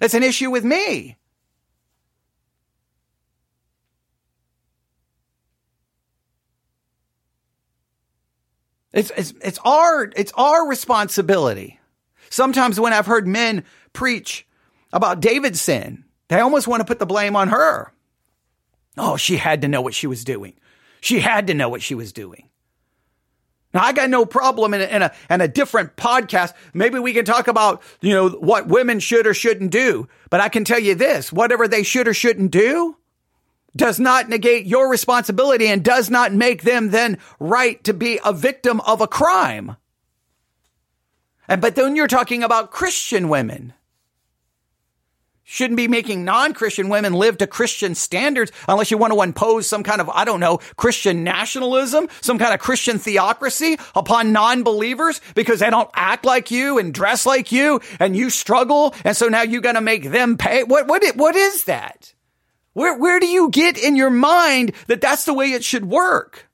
[0.00, 1.18] That's an issue with me.
[8.92, 11.78] It's, it's, it's our, it's our responsibility.
[12.28, 14.46] Sometimes when I've heard men preach
[14.92, 17.92] about David's sin, they almost want to put the blame on her.
[18.96, 20.54] Oh, she had to know what she was doing.
[21.00, 22.48] She had to know what she was doing.
[23.72, 26.54] Now I got no problem in a, in a, in a different podcast.
[26.74, 30.08] Maybe we can talk about, you know, what women should or shouldn't do.
[30.28, 32.96] But I can tell you this, whatever they should or shouldn't do
[33.76, 38.32] does not negate your responsibility and does not make them then right to be a
[38.32, 39.76] victim of a crime.
[41.46, 43.72] And, but then you're talking about Christian women
[45.50, 49.82] shouldn't be making non-Christian women live to Christian standards unless you want to impose some
[49.82, 55.58] kind of, I don't know, Christian nationalism, some kind of Christian theocracy upon non-believers because
[55.58, 58.94] they don't act like you and dress like you and you struggle.
[59.04, 60.62] And so now you're going to make them pay.
[60.62, 62.14] What, what, what is that?
[62.74, 66.48] Where, where do you get in your mind that that's the way it should work?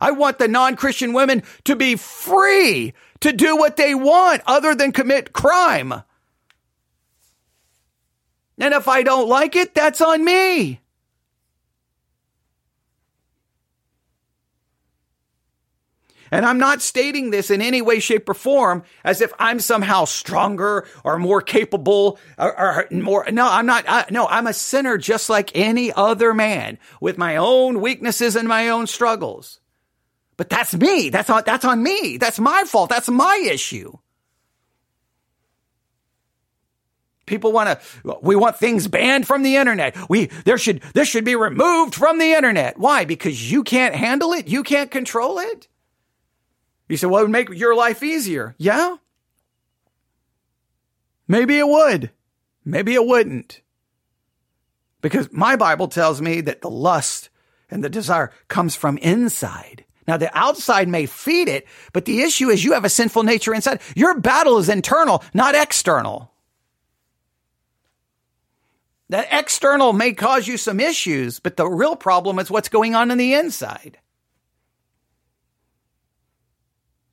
[0.00, 4.90] I want the non-Christian women to be free to do what they want other than
[4.90, 6.02] commit crime.
[8.60, 10.80] And if I don't like it, that's on me.
[16.30, 20.04] And I'm not stating this in any way, shape, or form as if I'm somehow
[20.04, 23.26] stronger or more capable or, or more.
[23.32, 23.84] No, I'm not.
[23.88, 28.46] I, no, I'm a sinner just like any other man with my own weaknesses and
[28.46, 29.58] my own struggles.
[30.36, 31.10] But that's me.
[31.10, 32.16] That's on, that's on me.
[32.16, 32.90] That's my fault.
[32.90, 33.98] That's my issue.
[37.30, 39.96] People want to, we want things banned from the internet.
[40.10, 42.76] We, there should, this should be removed from the internet.
[42.76, 43.04] Why?
[43.04, 44.48] Because you can't handle it?
[44.48, 45.68] You can't control it?
[46.88, 48.56] You say, well, it would make your life easier.
[48.58, 48.96] Yeah.
[51.28, 52.10] Maybe it would.
[52.64, 53.60] Maybe it wouldn't.
[55.00, 57.28] Because my Bible tells me that the lust
[57.70, 59.84] and the desire comes from inside.
[60.08, 63.54] Now, the outside may feed it, but the issue is you have a sinful nature
[63.54, 63.80] inside.
[63.94, 66.32] Your battle is internal, not external.
[69.10, 73.10] That external may cause you some issues, but the real problem is what's going on
[73.10, 73.98] in the inside.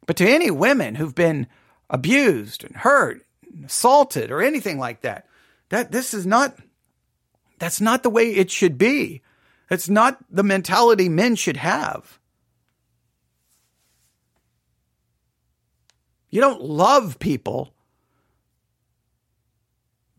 [0.06, 1.48] But to any women who've been
[1.90, 5.26] abused and hurt, and assaulted, or anything like that,
[5.70, 6.56] that this is not
[7.58, 9.24] that's not the way it should be.
[9.72, 12.20] It's not the mentality men should have.
[16.30, 17.74] You don't love people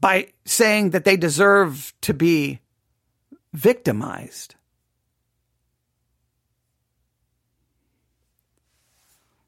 [0.00, 2.60] by saying that they deserve to be
[3.52, 4.54] victimized.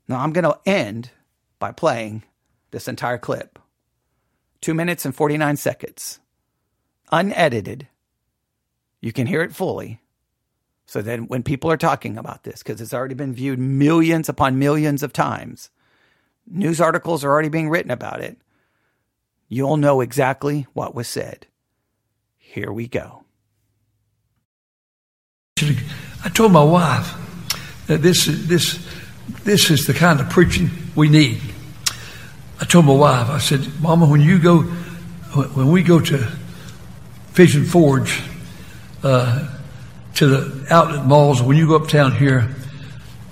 [0.09, 1.11] Now, I'm going to end
[1.61, 2.24] by playing
[2.72, 3.59] this entire clip.
[4.61, 6.18] Two minutes and 49 seconds.
[7.12, 7.86] Unedited.
[9.01, 10.01] You can hear it fully.
[10.84, 14.59] So then, when people are talking about this, because it's already been viewed millions upon
[14.59, 15.70] millions of times,
[16.44, 18.36] news articles are already being written about it
[19.51, 21.46] you'll know exactly what was said.
[22.38, 23.24] Here we go.
[26.24, 27.14] I told my wife
[27.86, 28.78] that this this
[29.44, 31.40] this is the kind of preaching we need.
[32.61, 36.30] I told my wife, I said, Mama, when you go, when we go to
[37.34, 38.22] Pigeon Forge,
[39.03, 39.48] uh,
[40.14, 42.55] to the outlet malls, when you go uptown here,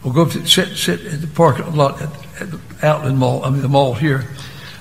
[0.02, 2.08] we'll go up to, sit, sit at the parking lot at,
[2.40, 4.24] at the outlet mall, I mean the mall here.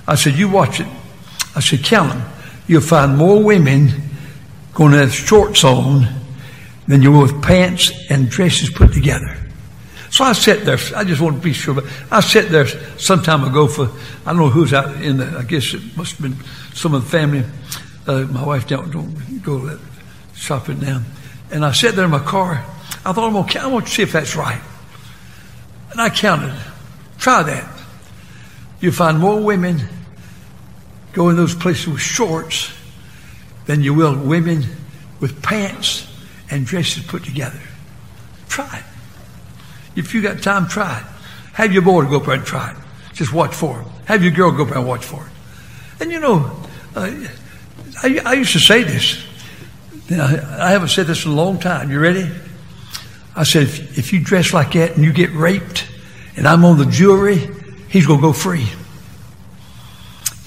[0.08, 0.88] I said, you watch it.
[1.58, 2.24] I said, count them.
[2.68, 3.90] You'll find more women
[4.76, 6.08] going to have shorts on
[6.88, 9.36] than you will with pants and dresses put together.
[10.12, 10.78] So I sat there.
[10.96, 12.68] I just want to be sure, but I sat there
[13.00, 13.90] some time ago for
[14.24, 15.36] I don't know who's out in the.
[15.36, 16.46] I guess it must have been
[16.76, 17.44] some of the family.
[18.06, 19.80] Uh, my wife don't, don't go
[20.36, 21.02] shopping now,
[21.52, 22.64] and I sat there in my car.
[23.04, 23.66] I thought I'm gonna count.
[23.66, 24.62] I want to see if that's right,
[25.92, 26.56] and I counted.
[27.18, 27.80] Try that.
[28.80, 29.82] You find more women
[31.14, 32.74] go in those places with shorts
[33.66, 34.64] than you will women
[35.20, 36.08] with pants
[36.50, 37.60] and dresses put together.
[38.48, 40.00] Try it.
[40.00, 41.06] If you got time, try it.
[41.54, 42.78] Have your boy go up there and try it.
[43.14, 43.90] Just watch for him.
[44.06, 45.32] Have your girl go up there and watch for it.
[46.02, 46.56] And you know,
[46.96, 47.12] uh,
[48.04, 49.24] I, I, used to say this.
[50.12, 51.90] I haven't said this in a long time.
[51.90, 52.30] You ready?
[53.36, 55.88] I said, if, if you dress like that and you get raped
[56.36, 57.38] and I'm on the jury,
[57.90, 58.68] he's going to go free.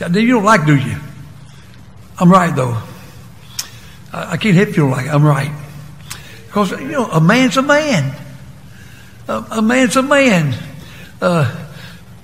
[0.01, 0.97] You don't like, do you?
[2.19, 2.83] I'm right, though.
[4.13, 5.15] I, I can't help you like it.
[5.15, 5.53] I'm right.
[6.47, 8.15] Because, you know, a man's a man
[9.31, 10.55] a, a man's a man.
[11.21, 11.45] Uh,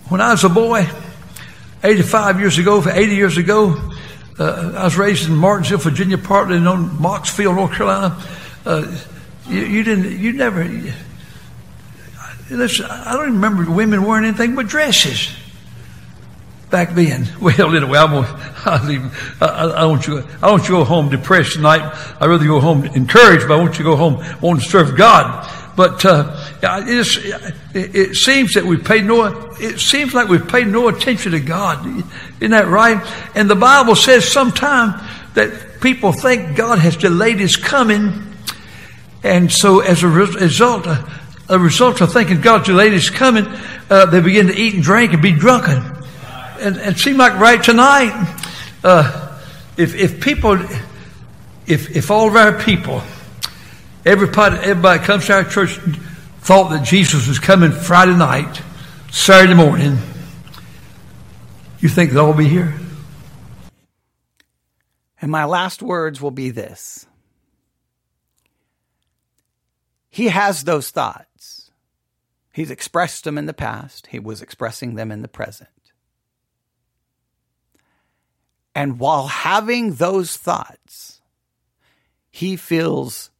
[0.09, 0.87] when I was a boy,
[1.83, 3.93] 85 years ago, 80 years ago,
[4.39, 8.21] uh, I was raised in Martinsville, Virginia, partly known Mocksville, North Carolina.
[8.65, 8.97] Uh,
[9.49, 10.65] you, you, didn't, you never,
[12.51, 15.31] listen, I don't remember women wearing anything but dresses
[16.71, 17.29] back then.
[17.41, 20.85] Well, anyway, I'm gonna, I, leave, I, I, want you, I want you to go
[20.85, 21.83] home depressed tonight.
[22.21, 24.97] I'd rather go home encouraged, but I want you to go home wanting to serve
[24.97, 25.49] God.
[25.77, 29.53] But uh, it, it, seems that we pay no.
[29.61, 31.87] It seems like we've paid no attention to God.
[32.41, 33.07] Isn't that right?
[33.35, 34.95] And the Bible says sometimes
[35.35, 38.35] that people think God has delayed His coming,
[39.23, 41.07] and so as a result, uh,
[41.51, 43.47] a result of thinking God delayed His coming,
[43.91, 45.96] uh, they begin to eat and drink and be drunken.
[46.61, 48.39] And, it seemed like right tonight,
[48.85, 49.39] uh,
[49.77, 50.59] if if people,
[51.67, 53.03] if if all of our people
[54.07, 55.81] Everybody, everybody comes to our church
[56.39, 58.63] thought that Jesus was coming Friday night,
[59.11, 59.99] Saturday morning.
[61.81, 62.73] You think they'll all be here?
[65.21, 67.09] And my last words will be this
[70.09, 71.73] He has those thoughts.
[72.53, 75.71] He's expressed them in the past, He was expressing them in the present.
[78.77, 81.23] And while having those thoughts,
[82.31, 83.31] he feels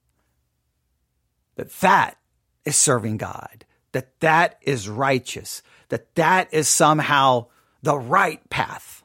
[1.57, 2.17] that that
[2.65, 7.49] is serving God, that that is righteous, that that is somehow
[7.83, 9.05] the right path.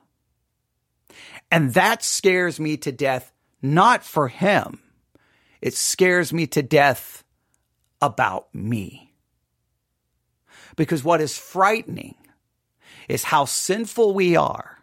[1.51, 4.79] And that scares me to death, not for him.
[5.61, 7.25] It scares me to death
[8.01, 9.15] about me.
[10.77, 12.15] Because what is frightening
[13.09, 14.77] is how sinful we are,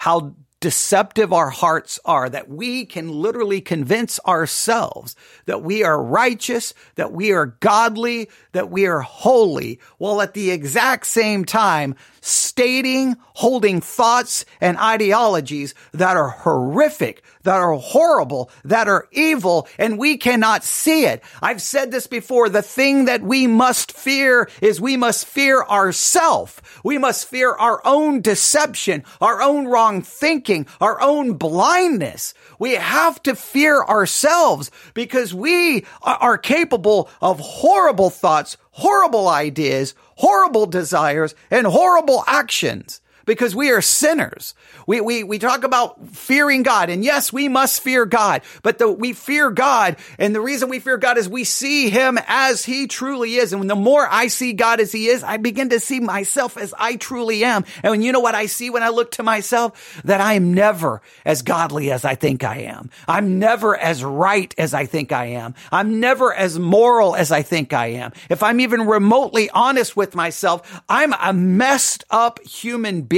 [0.00, 6.72] how deceptive our hearts are, that we can literally convince ourselves that we are righteous,
[6.94, 13.14] that we are godly, that we are holy, while at the exact same time stating,
[13.34, 20.16] holding thoughts and ideologies that are horrific, that are horrible, that are evil, and we
[20.16, 21.22] cannot see it.
[21.42, 22.48] I've said this before.
[22.48, 26.80] The thing that we must fear is we must fear ourself.
[26.82, 32.34] We must fear our own deception, our own wrong thinking, our own blindness.
[32.58, 40.66] We have to fear ourselves because we are capable of horrible thoughts, horrible ideas, horrible
[40.66, 44.54] desires, and horrible actions because we are sinners.
[44.86, 46.90] We, we, we talk about fearing God.
[46.90, 49.96] And yes, we must fear God, but the, we fear God.
[50.18, 53.52] And the reason we fear God is we see him as he truly is.
[53.52, 56.74] And the more I see God as he is, I begin to see myself as
[56.78, 57.64] I truly am.
[57.82, 60.02] And you know what I see when I look to myself?
[60.04, 62.90] That I am never as godly as I think I am.
[63.08, 65.54] I'm never as right as I think I am.
[65.72, 68.12] I'm never as moral as I think I am.
[68.28, 73.13] If I'm even remotely honest with myself, I'm a messed up human being.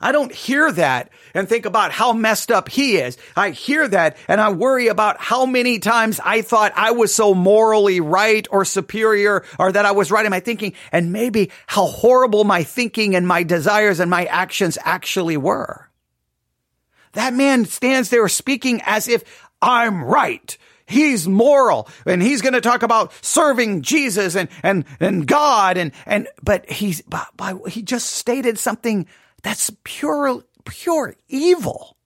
[0.00, 3.16] I don't hear that and think about how messed up he is.
[3.36, 7.34] I hear that and I worry about how many times I thought I was so
[7.34, 11.86] morally right or superior or that I was right in my thinking and maybe how
[11.86, 15.90] horrible my thinking and my desires and my actions actually were.
[17.12, 19.24] That man stands there speaking as if
[19.60, 20.56] I'm right
[20.90, 25.76] he's moral and he's going to talk about serving Jesus and, and, and God.
[25.76, 29.06] And, and, but he's, but, but he just stated something
[29.42, 31.96] that's pure, pure evil.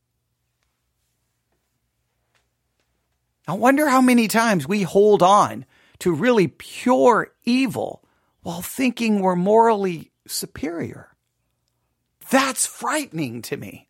[3.46, 5.66] I wonder how many times we hold on
[6.00, 8.04] to really pure evil
[8.42, 11.14] while thinking we're morally superior.
[12.30, 13.88] That's frightening to me.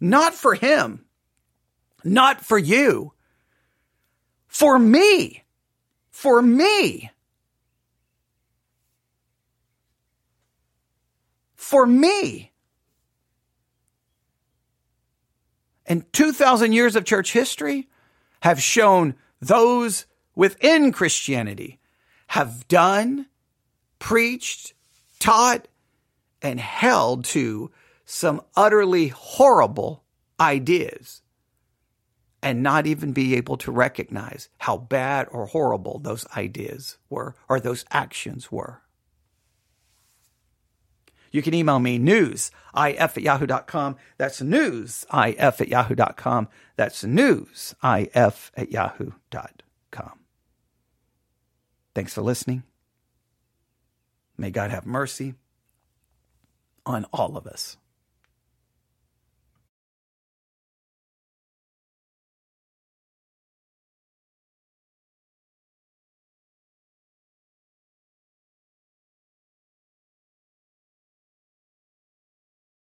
[0.00, 1.04] Not for him,
[2.04, 3.12] not for you,
[4.50, 5.44] for me,
[6.10, 7.10] for me.
[11.54, 12.50] For me.
[15.86, 17.88] And 2,000 years of church history
[18.40, 21.78] have shown those within Christianity
[22.26, 23.26] have done,
[24.00, 24.74] preached,
[25.20, 25.68] taught,
[26.42, 27.70] and held to
[28.04, 30.02] some utterly horrible
[30.40, 31.22] ideas
[32.42, 37.60] and not even be able to recognize how bad or horrible those ideas were or
[37.60, 38.82] those actions were.
[41.32, 43.96] You can email me newsif at yahoo.com.
[44.18, 45.06] That's newsif
[45.60, 46.48] at yahoo.com.
[46.76, 50.18] That's newsif at yahoo.com.
[51.94, 52.62] Thanks for listening.
[54.36, 55.34] May God have mercy
[56.86, 57.76] on all of us.